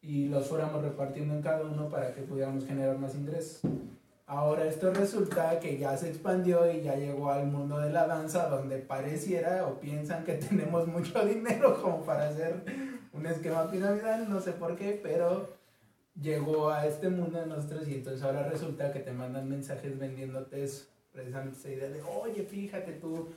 y 0.00 0.28
los 0.28 0.46
fuéramos 0.46 0.80
repartiendo 0.80 1.34
en 1.34 1.42
cada 1.42 1.64
uno 1.64 1.88
para 1.88 2.14
que 2.14 2.22
pudiéramos 2.22 2.64
generar 2.64 2.96
más 2.98 3.16
ingresos. 3.16 3.62
Ahora 4.26 4.64
esto 4.64 4.92
resulta 4.92 5.58
que 5.58 5.78
ya 5.78 5.96
se 5.96 6.08
expandió 6.08 6.70
y 6.70 6.82
ya 6.82 6.94
llegó 6.94 7.30
al 7.30 7.46
mundo 7.46 7.78
de 7.78 7.90
la 7.90 8.06
danza 8.06 8.48
donde 8.48 8.78
pareciera 8.78 9.66
o 9.66 9.80
piensan 9.80 10.24
que 10.24 10.34
tenemos 10.48 10.86
mucho 10.86 11.24
dinero 11.24 11.80
como 11.82 12.02
para 12.02 12.28
hacer 12.28 12.62
un 13.12 13.26
esquema 13.26 13.70
piramidal, 13.70 14.30
no 14.30 14.40
sé 14.40 14.52
por 14.52 14.76
qué, 14.76 14.98
pero 15.02 15.48
llegó 16.20 16.70
a 16.70 16.86
este 16.86 17.08
mundo 17.08 17.40
de 17.40 17.46
nosotros 17.46 17.88
y 17.88 17.94
entonces 17.94 18.22
ahora 18.22 18.48
resulta 18.48 18.92
que 18.92 19.00
te 19.00 19.12
mandan 19.12 19.48
mensajes 19.48 19.98
vendiéndote 19.98 20.64
eso, 20.64 20.86
precisamente 21.12 21.58
esa 21.58 21.70
idea 21.70 21.88
de, 21.88 22.02
oye, 22.02 22.44
fíjate 22.44 22.92
tú, 22.92 23.28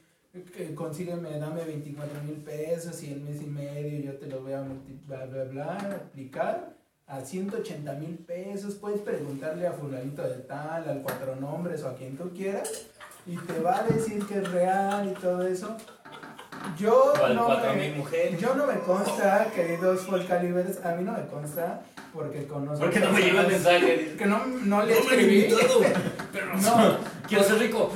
consígueme, 0.76 1.40
dame 1.40 1.64
24 1.64 2.24
mil 2.24 2.38
pesos 2.38 3.02
y 3.04 3.12
en 3.12 3.26
mes 3.26 3.42
y 3.42 3.48
medio 3.48 4.12
yo 4.12 4.18
te 4.18 4.28
lo 4.28 4.42
voy 4.42 4.54
a 4.54 4.66
bla, 5.08 5.26
bla, 5.26 5.44
bla, 5.46 5.78
aplicar 5.96 6.76
a 7.08 7.22
180 7.22 7.94
mil 7.94 8.18
pesos, 8.18 8.76
puedes 8.76 9.00
preguntarle 9.02 9.68
a 9.68 9.72
fulanito 9.74 10.24
de 10.24 10.40
tal, 10.40 10.90
al 10.90 11.02
cuatro 11.02 11.36
nombres 11.36 11.84
o 11.84 11.90
a 11.90 11.96
quien 11.96 12.18
tú 12.18 12.32
quieras 12.34 12.88
y 13.28 13.38
te 13.38 13.60
va 13.60 13.80
a 13.80 13.84
decir 13.84 14.26
que 14.26 14.40
es 14.40 14.52
real 14.52 15.08
y 15.16 15.20
todo 15.20 15.46
eso. 15.48 15.78
Yo 16.80 17.14
no 17.34 17.48
me- 17.76 17.92
mujeres. 17.94 18.40
yo 18.42 18.56
no 18.56 18.66
me 18.66 18.80
consta, 18.80 19.52
queridos 19.54 20.02
Full 20.02 20.26
Calibers, 20.26 20.84
a 20.84 20.94
mí 20.96 21.04
no 21.04 21.12
me 21.12 21.26
consta 21.28 21.82
porque 22.12 22.48
conozco. 22.48 22.86
¿Por 22.86 22.94
qué 22.94 23.00
no 23.02 23.12
me 23.12 23.20
el 23.28 23.34
personas 23.34 23.48
mensaje? 23.48 24.16
Que 24.18 24.26
no, 24.26 24.46
no 24.48 24.84
le 24.84 24.96
No 25.00 25.10
me 25.10 25.22
invitado. 25.22 25.82
No, 26.62 26.98
Quiero 27.28 27.44
ser 27.44 27.60
rico. 27.60 27.92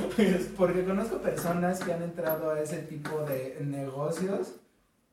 porque 0.56 0.84
conozco 0.84 1.18
personas 1.18 1.80
que 1.80 1.92
han 1.92 2.02
entrado 2.02 2.50
a 2.50 2.60
ese 2.60 2.78
tipo 2.78 3.20
de 3.22 3.56
negocios 3.60 4.52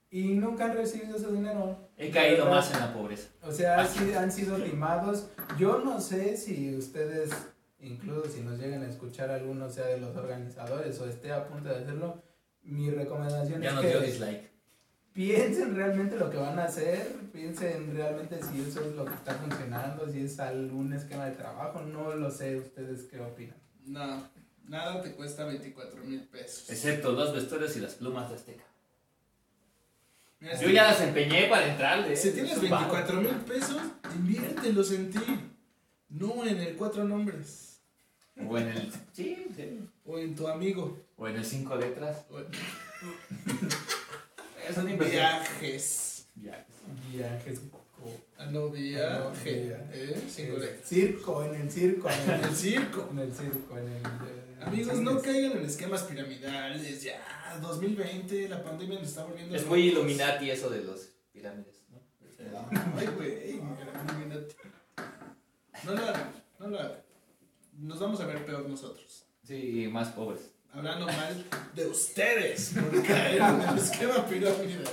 y 0.10 0.34
nunca 0.36 0.66
han 0.66 0.74
recibido 0.78 1.18
su 1.20 1.32
dinero. 1.34 1.90
He 1.98 2.10
caído 2.12 2.46
¿Verdad? 2.46 2.52
más 2.52 2.74
en 2.74 2.80
la 2.80 2.94
pobreza. 2.94 3.30
O 3.42 3.52
sea, 3.52 3.86
sí 3.86 4.14
han 4.14 4.32
sido 4.32 4.58
limados. 4.58 5.30
Yo 5.58 5.80
no 5.80 6.00
sé 6.00 6.38
si 6.38 6.76
ustedes, 6.76 7.32
incluso 7.80 8.30
si 8.30 8.42
nos 8.42 8.58
llegan 8.60 8.84
a 8.84 8.90
escuchar 8.90 9.30
alguno 9.32 9.70
sea 9.70 9.88
de 9.88 10.00
los 10.00 10.16
organizadores 10.16 11.00
o 11.00 11.06
esté 11.10 11.32
a 11.32 11.48
punto 11.48 11.70
de 11.70 11.76
hacerlo, 11.76 12.24
mi 12.64 12.90
recomendación 12.90 13.62
Ya 13.62 13.70
es 13.70 13.76
nos 13.76 13.84
que 13.84 13.90
dio 13.90 14.02
dislike. 14.02 14.52
piensen 15.14 15.76
realmente 15.76 16.16
lo 16.18 16.30
que 16.30 16.38
van 16.38 16.60
a 16.60 16.66
hacer, 16.66 17.08
piensen 17.34 17.96
realmente 17.96 18.40
si 18.44 18.62
eso 18.62 18.82
es 18.86 18.94
lo 18.96 19.06
que 19.06 19.14
está 19.14 19.34
funcionando, 19.36 20.10
si 20.12 20.22
es 20.22 20.40
algún 20.40 20.94
esquema 20.94 21.26
de 21.26 21.32
trabajo, 21.32 21.82
no 21.82 22.14
lo 22.16 22.30
sé, 22.32 22.58
ustedes 22.58 23.04
qué 23.04 23.20
opinan. 23.20 23.58
No, 23.86 24.30
nada 24.68 25.02
te 25.02 25.14
cuesta 25.14 25.46
24 25.46 26.04
mil 26.04 26.22
pesos. 26.28 26.70
Excepto 26.70 27.12
los 27.14 27.34
vestuarios 27.34 27.76
y 27.78 27.80
las 27.80 27.96
plumas 27.96 28.30
de 28.30 28.36
Azteca. 28.36 28.64
Mira, 30.40 30.54
Yo 30.60 30.68
si- 30.68 30.74
ya 30.74 30.84
las 30.84 31.02
empeñé 31.02 31.48
para 31.48 31.68
entrarle. 31.72 32.16
Si 32.16 32.32
tienes 32.32 32.52
Es 32.54 32.58
un 32.64 32.70
vago. 32.70 32.94
24 32.94 33.22
mil 33.22 33.36
pesos, 33.42 33.78
inviértelos 34.16 34.92
en 34.92 35.12
ti. 35.12 35.20
No 36.10 36.46
en 36.46 36.58
el 36.58 36.76
cuatro 36.76 37.04
nombres. 37.04 37.82
O 38.48 38.58
en 38.58 38.68
el. 38.68 38.92
Sí, 39.14 39.48
sí. 39.56 39.80
O 40.06 40.18
en 40.20 40.36
tu 40.36 40.48
amigo. 40.48 40.98
O 41.18 41.28
en 41.28 41.38
el 41.38 41.46
cinco 41.46 41.76
letras. 41.76 42.26
O 42.30 42.40
en 42.40 42.46
viajes. 45.00 46.28
Ya. 46.36 46.66
Viajes. 47.12 47.62
Ah, 48.38 48.46
no, 48.46 48.70
viaje. 48.70 49.76
¿Eh? 49.92 50.24
Cinco 50.30 50.58
letras. 50.60 50.88
circo, 50.88 51.44
en 51.44 51.56
el 51.56 51.72
circo, 51.72 52.08
en 52.10 52.30
el 52.44 52.56
circo. 52.56 53.10
en 53.12 53.20
el 53.20 53.34
circo, 53.34 53.78
en 53.78 53.88
el... 53.88 54.47
Amigos, 54.68 55.00
no 55.00 55.22
caigan 55.22 55.54
en 55.58 55.66
esquemas 55.66 56.04
piramidales. 56.04 57.02
Ya, 57.04 57.58
2020, 57.62 58.50
la 58.50 58.64
pandemia 58.64 59.00
nos 59.00 59.10
está 59.10 59.24
volviendo. 59.24 59.56
Es 59.56 59.66
muy 59.66 59.90
locos. 59.92 60.12
Illuminati 60.12 60.52
eso 60.52 60.70
de 60.70 60.84
los 60.84 61.10
pirámides, 61.32 61.84
¿no? 61.90 62.02
Ay, 62.98 63.08
güey, 63.16 63.50
Illuminati. 63.52 64.56
No 65.86 65.94
lo 65.94 66.02
hagan, 66.04 66.32
no 66.60 66.68
lo 66.68 66.80
hagan. 66.80 67.02
Nos 67.80 68.00
vamos 68.00 68.20
a 68.20 68.26
ver 68.26 68.46
peor 68.46 68.68
nosotros. 68.68 69.26
Sí, 69.44 69.88
más 69.92 70.10
pobres. 70.10 70.52
Hablando 70.74 71.06
mal 71.08 71.46
de 71.74 71.86
ustedes 71.88 72.74
por 72.76 73.04
caer 73.04 73.42
en 73.42 73.62
el 73.62 73.78
esquema 73.78 74.26
piramidal. 74.28 74.84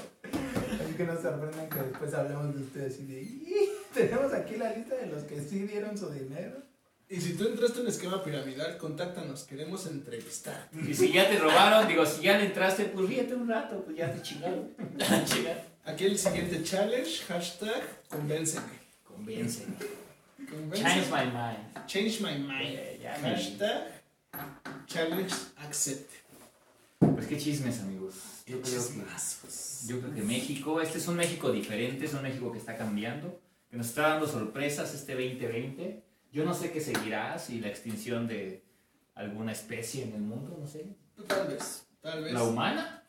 Así 0.81 0.95
que 0.97 1.05
no 1.05 1.17
se 1.17 1.23
sorprendan 1.23 1.69
que 1.69 1.79
después 1.81 2.15
hablemos 2.15 2.55
de 2.55 2.63
ustedes 2.63 3.01
y 3.01 3.07
de... 3.07 3.23
"Y, 3.23 3.71
Tenemos 3.93 4.33
aquí 4.33 4.57
la 4.57 4.73
lista 4.73 4.97
de 4.97 5.07
los 5.07 5.23
que 5.25 5.41
sí 5.41 5.61
dieron 5.61 5.97
su 5.97 6.11
dinero. 6.11 6.63
Y 7.09 7.21
si 7.21 7.35
tú 7.35 7.47
entraste 7.47 7.81
en 7.81 7.87
esquema 7.89 8.23
piramidal, 8.25 8.77
contáctanos, 8.79 9.43
queremos 9.45 9.87
entrevistar. 9.87 10.69
Y 10.89 10.95
si 10.95 11.13
ya 11.13 11.29
te 11.29 11.39
robaron, 11.39 11.87
digo, 11.87 12.05
si 12.07 12.23
ya 12.23 12.39
le 12.39 12.47
entraste, 12.47 12.87
pues 12.87 13.09
ríete 13.09 13.35
un 13.35 13.49
rato, 13.49 13.85
pues 13.85 13.97
ya 13.97 14.11
te 14.13 14.23
chingaron. 14.23 14.71
Aquí 15.85 16.05
el 16.05 16.19
siguiente 16.19 16.63
challenge, 16.65 17.23
hashtag, 17.29 17.83
convénceme. 18.09 18.67
Convénceme. 19.05 19.75
Convénceme. 20.51 20.91
Change 20.95 21.11
my 21.11 21.25
mind. 21.27 21.87
Change 21.87 22.21
my 22.23 22.39
mind. 22.39 22.79
Eh, 22.79 22.99
me- 23.23 23.29
Hashtag, 23.31 23.83
challenge 24.87 25.35
accept. 25.59 26.11
Pues 26.99 27.27
qué 27.27 27.37
chismes, 27.37 27.81
amigos. 27.81 28.15
Yo 28.47 28.61
creo 28.61 28.81
que, 28.89 28.95
yo 29.87 30.01
creo 30.01 30.15
que 30.15 30.23
México, 30.23 30.81
este 30.81 30.99
es 30.99 31.09
un 31.09 31.17
México 31.17 31.53
diferente, 31.53 32.07
es 32.07 32.15
un 32.15 32.23
México 32.23 32.51
que 32.51 32.59
está 32.59 32.77
cambiando, 32.77 33.41
que 33.71 33.77
nos 33.77 33.89
está 33.89 34.09
dando 34.09 34.27
sorpresas 34.27 34.95
este 34.95 35.13
2020. 35.13 36.03
Yo 36.35 36.45
no 36.45 36.53
sé 36.53 36.73
qué 36.73 36.81
seguirá, 36.81 37.39
si 37.39 37.61
la 37.61 37.69
extinción 37.69 38.27
de 38.27 38.65
alguna 39.15 39.53
especie 39.53 40.03
en 40.03 40.15
el 40.15 40.21
mundo, 40.23 40.57
no 40.61 40.67
sé. 40.67 40.85
Tal 41.29 41.47
vez, 41.47 41.87
tal 42.03 42.25
vez. 42.25 42.33
La 42.33 42.43
humana. 42.43 43.01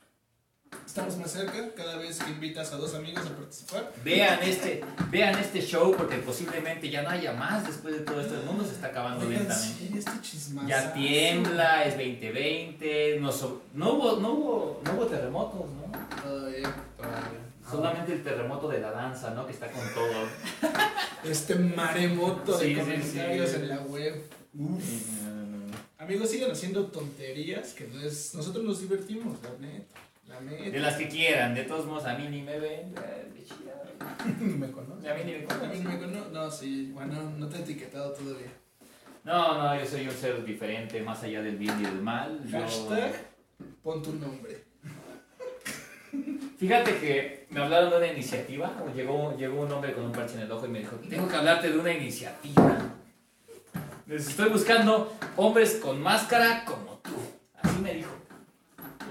Estamos 0.85 1.17
más 1.17 1.31
cerca 1.31 1.73
cada 1.73 1.97
vez 1.97 2.19
que 2.19 2.29
invitas 2.29 2.71
a 2.71 2.77
dos 2.77 2.93
amigos 2.93 3.25
a 3.25 3.29
participar. 3.35 3.91
Vean 4.03 4.39
este, 4.43 4.83
vean 5.09 5.39
este 5.39 5.59
show 5.61 5.95
porque 5.95 6.17
posiblemente 6.17 6.89
ya 6.89 7.01
no 7.01 7.09
haya 7.09 7.33
más 7.33 7.65
después 7.65 7.95
de 7.95 8.01
todo 8.01 8.21
esto. 8.21 8.35
El 8.39 8.45
mundo 8.45 8.63
se 8.63 8.73
está 8.73 8.87
acabando 8.87 9.25
Oigan, 9.25 9.39
lentamente. 9.47 9.87
sí, 9.87 9.97
este 9.97 10.21
chismazo. 10.21 10.67
Ya 10.67 10.93
tiembla, 10.93 11.85
es 11.85 11.93
2020, 11.95 13.19
no, 13.21 13.31
so- 13.31 13.63
no, 13.73 13.93
hubo, 13.93 14.17
no, 14.17 14.31
hubo, 14.33 14.81
no 14.85 14.93
hubo 14.93 15.05
terremotos, 15.07 15.61
¿no? 15.71 16.21
Todavía. 16.21 16.75
Todavía. 16.97 17.44
Solamente 17.69 18.13
el 18.13 18.23
terremoto 18.23 18.67
de 18.67 18.79
la 18.79 18.91
danza, 18.91 19.31
¿no? 19.31 19.45
Que 19.45 19.53
está 19.53 19.67
con 19.71 19.81
todo. 19.93 20.71
Este 21.23 21.55
maremoto 21.55 22.55
de 22.59 22.65
Sí, 22.67 22.75
comentarios 22.75 23.49
sí. 23.49 23.55
en 23.55 23.69
la 23.69 23.79
web. 23.81 24.23
Uf. 24.53 24.83
Amigos, 25.97 26.29
sigan 26.29 26.51
haciendo 26.51 26.85
tonterías 26.85 27.73
que 27.73 27.87
no 27.87 27.99
es- 27.99 28.35
nosotros 28.35 28.63
nos 28.63 28.79
divertimos, 28.81 29.37
la 29.41 29.49
neta. 29.67 29.95
La 30.27 30.39
De 30.39 30.59
neta. 30.69 30.77
las 30.79 30.97
que 30.97 31.07
quieran, 31.09 31.55
de 31.55 31.63
todos 31.63 31.87
modos, 31.87 32.05
a 32.05 32.15
mí 32.15 32.27
ni 32.29 32.43
me 32.43 32.59
ven. 32.59 32.93
Ni 34.39 34.45
me 34.53 34.69
conoce. 34.71 35.09
A 35.09 35.15
mí 35.15 35.21
ni 35.25 35.31
me 35.31 35.37
A 35.37 35.41
mí 35.41 35.47
conocen. 35.47 35.83
me 35.87 35.97
cono- 35.97 36.29
No, 36.31 36.51
sí, 36.51 36.91
bueno, 36.93 37.31
no 37.37 37.47
te 37.47 37.57
he 37.57 37.61
etiquetado 37.61 38.11
todavía. 38.11 38.51
No, 39.23 39.57
no, 39.63 39.79
yo 39.79 39.85
soy 39.87 40.07
un 40.07 40.13
ser 40.13 40.45
diferente, 40.45 41.01
más 41.01 41.23
allá 41.23 41.41
del 41.41 41.57
bien 41.57 41.79
y 41.79 41.83
del 41.85 42.01
mal. 42.03 42.39
Yo- 42.47 42.59
Hashtag, 42.59 43.13
pon 43.81 44.03
tu 44.03 44.13
nombre. 44.13 44.64
Fíjate 46.57 46.97
que 46.99 47.47
me 47.49 47.61
hablaron 47.61 47.89
de 47.91 47.97
una 47.97 48.07
iniciativa, 48.07 48.71
llegó, 48.95 49.35
llegó 49.37 49.61
un 49.61 49.71
hombre 49.71 49.93
con 49.93 50.05
un 50.05 50.11
parche 50.11 50.35
en 50.35 50.41
el 50.41 50.51
ojo 50.51 50.65
y 50.65 50.69
me 50.69 50.79
dijo, 50.79 50.95
tengo 51.09 51.27
que 51.27 51.35
hablarte 51.35 51.69
de 51.69 51.77
una 51.77 51.91
iniciativa. 51.91 52.77
Les 54.07 54.27
estoy 54.27 54.49
buscando 54.49 55.13
hombres 55.35 55.75
con 55.75 56.01
máscara 56.01 56.63
como 56.65 56.99
tú. 57.03 57.15
Así 57.61 57.79
me 57.79 57.93
dijo. 57.95 58.11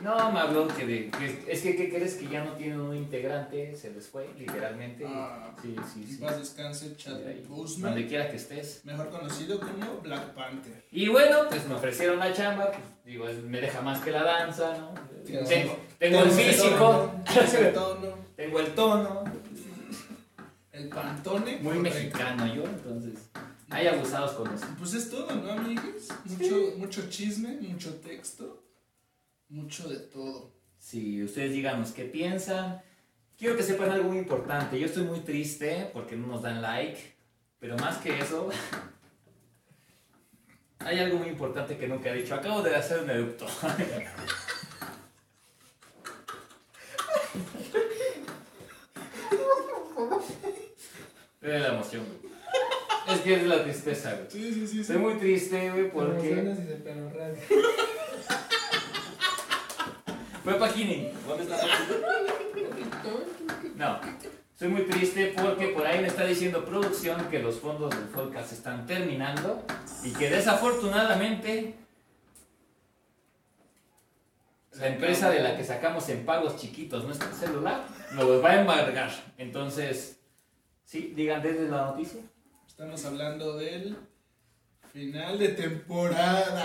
No, 0.05 0.31
me 0.31 0.39
habló 0.39 0.69
que, 0.69 0.85
de, 0.85 1.11
que 1.11 1.45
es 1.49 1.63
que, 1.63 1.75
¿qué 1.75 1.89
crees? 1.89 2.17
Que 2.17 2.29
ya 2.29 2.45
no 2.45 2.53
tienen 2.53 2.79
un 2.79 2.95
integrante, 2.95 3.75
se 3.75 3.91
les 3.91 4.07
fue, 4.07 4.29
literalmente. 4.39 5.05
Ah. 5.09 5.57
sí, 5.63 5.75
sí, 5.95 6.07
sí. 6.07 6.17
paz 6.19 6.39
descanse, 6.39 6.95
Ahí, 7.27 7.43
Boseman, 7.49 7.93
Donde 7.93 8.07
quiera 8.07 8.31
que 8.31 8.37
estés. 8.37 8.85
mejor 8.85 9.09
conocido 9.09 9.59
como 9.59 10.01
Black 10.03 10.35
Panther. 10.35 10.85
Y 10.93 11.09
bueno, 11.09 11.49
pues 11.49 11.67
me 11.67 11.75
ofrecieron 11.75 12.19
la 12.19 12.35
chamba, 12.35 12.71
pues, 12.71 12.85
digo, 13.07 13.27
me 13.47 13.63
deja 13.63 13.81
más 13.81 14.01
que 14.03 14.11
la 14.11 14.23
danza, 14.25 14.77
¿no? 14.77 14.93
Tengo, 15.25 15.79
tengo 15.99 16.23
el 16.23 16.31
físico, 16.31 17.11
tienes 17.33 17.55
el 17.55 17.73
tono, 17.73 18.19
tengo 18.37 18.61
el 18.61 18.75
tono, 18.75 19.25
el 20.73 20.89
pantone. 20.91 21.57
muy 21.63 21.77
correcto. 21.77 21.99
mexicano 21.99 22.55
yo, 22.55 22.65
entonces 22.65 23.31
hay 23.71 23.87
abusados 23.87 24.33
con 24.33 24.53
eso. 24.55 24.67
Pues 24.79 24.93
es 24.93 25.09
todo, 25.09 25.35
¿no, 25.35 25.53
amigos? 25.53 26.09
Mucho, 26.27 26.75
mucho 26.77 27.09
chisme, 27.09 27.57
mucho 27.63 27.95
texto, 27.95 28.63
mucho 29.55 29.89
de 29.89 29.99
todo. 29.99 30.53
Si 30.79 31.23
ustedes 31.23 31.53
díganos 31.53 31.93
qué 31.93 32.05
piensan, 32.05 32.83
quiero 33.39 33.57
que 33.57 33.63
sepan 33.63 33.91
algo 33.91 34.09
muy 34.09 34.19
importante. 34.19 34.79
Yo 34.79 34.87
estoy 34.87 35.05
muy 35.05 35.21
triste 35.21 35.89
porque 35.93 36.17
no 36.17 36.27
nos 36.27 36.43
dan 36.43 36.61
like, 36.61 36.99
pero 37.61 37.77
más 37.77 37.99
que 37.99 38.19
eso, 38.19 38.51
hay 40.81 40.99
algo 40.99 41.19
muy 41.19 41.29
importante 41.29 41.79
que 41.79 41.87
nunca 41.87 42.11
he 42.11 42.17
dicho. 42.17 42.35
Acabo 42.35 42.63
de 42.63 42.75
hacer 42.75 43.01
un 43.01 43.11
eructo. 43.11 43.47
Es 51.41 51.61
la 51.63 51.69
emoción, 51.69 52.05
güey. 52.05 52.35
Es 53.07 53.21
que 53.21 53.35
es 53.35 53.45
la 53.45 53.63
tristeza, 53.63 54.15
güey. 54.15 54.31
Sí, 54.31 54.53
sí, 54.53 54.67
sí. 54.67 54.81
Estoy 54.81 54.97
muy 54.97 55.15
triste, 55.15 55.71
güey, 55.71 55.91
porque... 55.91 56.33
Emociones 56.33 56.59
y 56.59 56.63
de 56.65 56.77
pelo 56.77 57.11
Fue 60.45 60.55
Pagini. 60.59 61.09
¿Dónde 61.27 61.45
está 61.45 61.59
No. 63.77 64.01
Estoy 64.53 64.69
muy 64.69 64.83
triste 64.83 65.35
porque 65.41 65.69
por 65.69 65.87
ahí 65.87 66.01
me 66.01 66.09
está 66.09 66.25
diciendo 66.27 66.65
producción 66.65 67.29
que 67.29 67.39
los 67.41 67.59
fondos 67.59 67.91
del 67.91 68.07
Folcast 68.09 68.53
están 68.53 68.87
terminando 68.87 69.65
y 70.05 70.13
que 70.13 70.31
desafortunadamente 70.31 71.75
la 74.73 74.89
empresa 74.89 75.31
de 75.31 75.41
la 75.41 75.57
que 75.57 75.65
sacamos 75.65 76.09
en 76.09 76.25
pagos 76.25 76.57
chiquitos 76.57 77.05
nuestro 77.05 77.33
celular 77.33 77.87
nos 78.13 78.25
los 78.27 78.45
va 78.45 78.51
a 78.51 78.61
embargar. 78.61 79.11
Entonces, 79.39 80.21
sí, 80.85 81.15
digan 81.17 81.43
desde 81.43 81.69
la 81.69 81.87
noticia. 81.87 82.21
Estamos 82.67 83.05
hablando 83.05 83.57
del 83.57 83.97
final 84.93 85.39
de 85.39 85.49
temporada. 85.49 86.65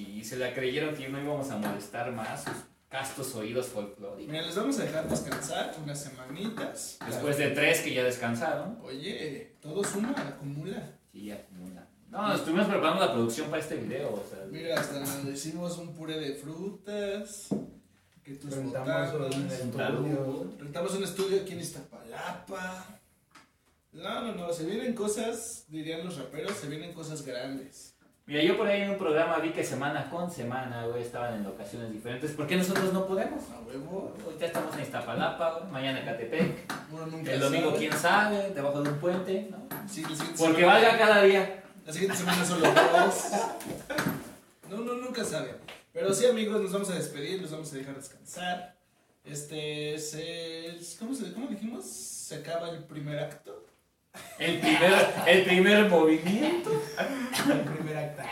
Si 0.00 0.24
se 0.24 0.36
la 0.36 0.54
creyeron 0.54 0.94
que 0.94 1.08
no 1.10 1.20
íbamos 1.20 1.50
a 1.50 1.58
molestar 1.58 2.10
más 2.12 2.44
sus 2.44 2.54
castos 2.88 3.34
oídos 3.34 3.66
folclóricos. 3.66 4.32
Mira, 4.32 4.46
les 4.46 4.56
vamos 4.56 4.78
a 4.78 4.84
dejar 4.84 5.06
descansar 5.08 5.74
unas 5.82 6.02
semanitas. 6.02 6.98
Después 7.06 7.36
de 7.36 7.50
tres 7.50 7.80
que 7.80 7.92
ya 7.92 8.02
descansaron. 8.04 8.78
Oye, 8.82 9.56
todo 9.60 9.84
suma, 9.84 10.14
acumula. 10.16 10.90
Sí, 11.12 11.30
acumula. 11.30 11.86
No, 12.08 12.32
estuvimos 12.34 12.66
preparando 12.66 13.04
la 13.04 13.12
producción 13.12 13.50
para 13.50 13.60
este 13.62 13.76
video. 13.76 14.14
O 14.14 14.24
sea, 14.28 14.46
Mira, 14.50 14.80
hasta 14.80 15.00
nos 15.00 15.24
hicimos 15.26 15.76
un 15.76 15.94
puré 15.94 16.18
de 16.18 16.34
frutas. 16.34 17.48
Que 18.24 18.34
tus 18.36 18.54
Rentamos 18.54 19.12
un 19.14 19.20
botanas. 19.20 19.52
estudio. 19.52 20.52
Rentamos 20.58 20.94
un 20.94 21.04
estudio 21.04 21.42
aquí 21.42 21.52
en 21.52 21.60
Iztapalapa. 21.60 23.00
No, 23.92 24.20
no, 24.22 24.34
no, 24.34 24.52
se 24.52 24.64
vienen 24.64 24.94
cosas, 24.94 25.66
dirían 25.68 26.04
los 26.04 26.16
raperos, 26.16 26.52
se 26.56 26.68
vienen 26.68 26.92
cosas 26.94 27.22
grandes. 27.22 27.96
Mira, 28.30 28.44
yo 28.44 28.56
por 28.56 28.68
ahí 28.68 28.82
en 28.82 28.90
un 28.90 28.96
programa 28.96 29.38
vi 29.38 29.50
que 29.50 29.64
semana 29.64 30.08
con 30.08 30.30
semana, 30.30 30.86
güey, 30.86 31.02
estaban 31.02 31.34
en 31.34 31.42
locaciones 31.42 31.90
diferentes. 31.90 32.30
¿Por 32.30 32.46
qué 32.46 32.54
nosotros 32.54 32.92
no 32.92 33.04
podemos? 33.04 33.42
A 33.50 33.58
huevo. 33.62 34.14
Ahorita 34.24 34.46
estamos 34.46 34.72
en 34.76 34.82
Iztapalapa, 34.82 35.58
güey, 35.58 35.72
mañana 35.72 35.98
en 35.98 36.04
Catepec. 36.04 36.72
Uno 36.92 37.06
nunca 37.06 37.32
El 37.32 37.40
domingo, 37.40 37.70
sabe. 37.70 37.78
quién 37.80 37.92
sabe, 37.92 38.50
debajo 38.54 38.82
de 38.82 38.90
un 38.90 38.98
puente, 39.00 39.48
¿no? 39.50 39.58
Sí, 39.88 40.04
Porque 40.38 40.64
valga 40.64 40.96
cada 40.96 41.22
día. 41.24 41.64
La 41.84 41.92
siguiente 41.92 42.16
semana 42.16 42.44
son 42.44 42.60
los 42.62 42.72
dos. 42.72 43.30
No, 44.70 44.76
no, 44.76 44.94
nunca 44.94 45.24
sabe. 45.24 45.56
Pero 45.92 46.14
sí, 46.14 46.26
amigos, 46.26 46.62
nos 46.62 46.72
vamos 46.72 46.90
a 46.90 46.94
despedir, 46.94 47.42
los 47.42 47.50
vamos 47.50 47.72
a 47.72 47.76
dejar 47.78 47.96
descansar. 47.96 48.76
Este 49.24 49.94
es 49.94 50.14
el. 50.14 50.80
¿Cómo, 51.00 51.14
se, 51.16 51.32
¿Cómo 51.32 51.48
dijimos? 51.48 51.84
Se 51.84 52.36
acaba 52.36 52.70
el 52.70 52.84
primer 52.84 53.18
acto. 53.18 53.64
El 54.38 54.58
primer, 54.58 54.92
el 55.26 55.44
primer 55.44 55.88
movimiento, 55.88 56.70
El 57.48 57.60
primer 57.60 57.96
acto. 57.96 58.22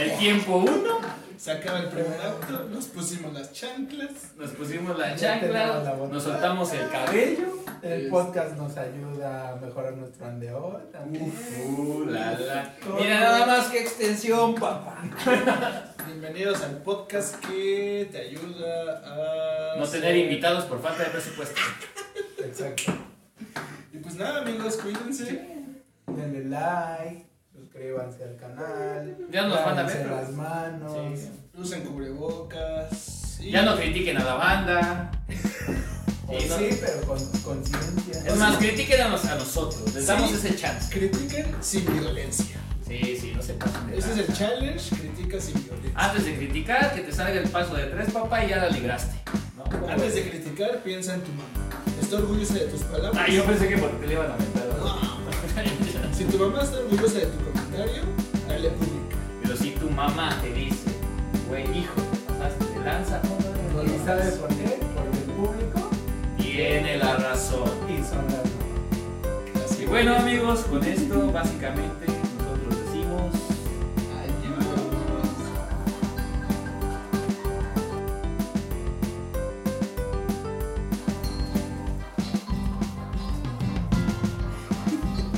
el 0.00 0.18
tiempo 0.18 0.56
uno, 0.56 0.98
Se 1.38 1.52
acaba 1.52 1.78
el 1.78 1.88
primer 1.88 2.20
acto, 2.20 2.68
nos 2.68 2.86
pusimos 2.86 3.32
las 3.32 3.52
chanclas. 3.52 4.10
nos 4.36 4.50
pusimos 4.50 4.98
la 4.98 5.14
Ya 5.16 5.40
tenemos 5.40 5.54
la 5.66 5.72
chancla, 5.74 5.92
bota. 5.94 6.12
nos 6.12 6.22
soltamos 6.24 6.72
el 6.74 6.88
cabello. 6.90 7.46
El 7.82 8.08
podcast 8.08 8.56
nos 8.56 8.76
ayuda 8.76 9.50
a 9.52 9.56
mejorar 9.56 9.94
nuestro 9.94 10.26
andeor 10.26 10.88
también. 10.92 11.32
Uh, 11.68 12.04
la, 12.06 12.32
la. 12.32 12.74
Mira 12.98 13.20
nada 13.20 13.46
más 13.46 13.68
que 13.68 13.80
extensión, 13.80 14.54
papá. 14.56 15.02
Bienvenidos 16.06 16.62
al 16.62 16.76
podcast 16.78 17.36
que 17.46 18.08
te 18.12 18.18
ayuda 18.18 19.02
a. 19.04 19.78
No 19.78 19.86
tener 19.86 20.16
invitados 20.16 20.64
por 20.66 20.82
falta 20.82 21.04
de 21.04 21.10
presupuesto. 21.10 21.60
Exacto. 22.38 22.92
Y 24.02 24.04
pues 24.04 24.16
nada, 24.16 24.40
amigos, 24.42 24.78
cuídense. 24.78 25.46
Denle 26.08 26.44
like, 26.46 27.24
suscríbanse 27.54 28.24
al 28.24 28.36
canal. 28.36 29.16
Ya 29.30 29.46
nos 29.46 29.64
van 29.64 29.78
a 29.78 29.82
ver, 29.84 30.06
las 30.06 30.30
manos. 30.32 30.92
Sí. 31.16 31.30
Usen 31.56 31.82
cubrebocas. 31.84 33.38
y- 33.40 33.52
Ya 33.52 33.62
no 33.62 33.76
critiquen 33.76 34.16
a 34.18 34.24
la 34.24 34.34
banda. 34.34 35.10
O 36.28 36.40
Sí, 36.40 36.46
no- 36.48 36.56
sí, 36.58 36.68
pero 36.80 37.00
con 37.06 37.18
conciencia. 37.42 38.22
Es 38.26 38.36
más, 38.36 38.56
critiquen 38.56 39.02
a, 39.02 39.08
nos- 39.08 39.24
a 39.26 39.34
nosotros, 39.34 39.94
les 39.94 40.06
damos 40.06 40.30
Sí. 40.30 40.36
ese 40.36 40.56
chance. 40.56 40.90
Critiquen 40.92 41.46
sin 41.60 41.84
violencia. 41.84 42.56
Sí, 42.86 43.16
sí, 43.20 43.32
no 43.36 43.42
se 43.42 43.52
pasen 43.54 43.86
de 43.90 43.98
Ese 43.98 44.12
es 44.12 44.18
el 44.28 44.34
challenge, 44.34 44.96
critica 44.96 45.38
sin 45.40 45.62
violencia. 45.62 45.92
Antes 45.94 46.24
de 46.24 46.36
criticar, 46.36 46.94
que 46.94 47.02
te 47.02 47.12
salga 47.12 47.38
el 47.40 47.48
paso 47.50 47.74
de 47.74 47.84
tres, 47.84 48.10
papá, 48.12 48.44
y 48.44 48.48
ya 48.50 48.56
la 48.58 48.70
libraste. 48.70 49.14
¿no? 49.56 49.88
Antes 49.88 50.14
de 50.14 50.30
criticar, 50.30 50.78
piensa 50.82 51.14
en 51.14 51.20
tu 51.20 51.32
mamá. 51.32 51.71
Está 52.12 52.24
orgullosa 52.24 52.52
de 52.52 52.66
tus 52.66 52.82
palabras. 52.82 53.24
Ah, 53.26 53.30
yo 53.30 53.42
pensé 53.46 53.68
que 53.70 53.78
porque 53.78 53.96
te 53.96 54.06
le 54.08 54.12
iban 54.12 54.30
a 54.30 54.36
meter. 54.36 54.62
Si 56.12 56.24
tu 56.24 56.38
mamá 56.38 56.62
está 56.62 56.80
orgullosa 56.80 57.18
de 57.20 57.24
tu 57.24 57.38
comentario, 57.38 58.02
dale 58.46 58.68
pública. 58.68 59.16
Pero 59.42 59.56
si 59.56 59.70
tu 59.70 59.88
mamá 59.88 60.38
te 60.42 60.52
dice, 60.52 60.90
güey, 61.48 61.62
hijo, 61.78 61.94
te 62.02 62.32
pasaste 62.34 62.64
de 62.66 62.84
lanza, 62.84 63.22
no, 63.74 63.82
¿Y 63.82 63.98
sabes 64.04 64.34
por 64.34 64.50
qué? 64.50 64.78
Porque 64.94 65.18
el 65.20 65.24
público 65.32 65.88
Tiene 66.36 66.98
la 66.98 67.16
razón. 67.16 67.70
y 67.88 68.04
son 68.04 68.26
las 68.26 69.64
Así 69.64 69.84
Y 69.84 69.86
bueno, 69.86 70.14
amigos, 70.14 70.66
con 70.68 70.84
esto 70.84 71.32
básicamente 71.32 72.21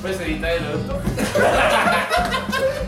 ¿Puedes 0.04 0.20
editar 0.20 0.50
el 0.50 0.66
otro? 0.66 1.00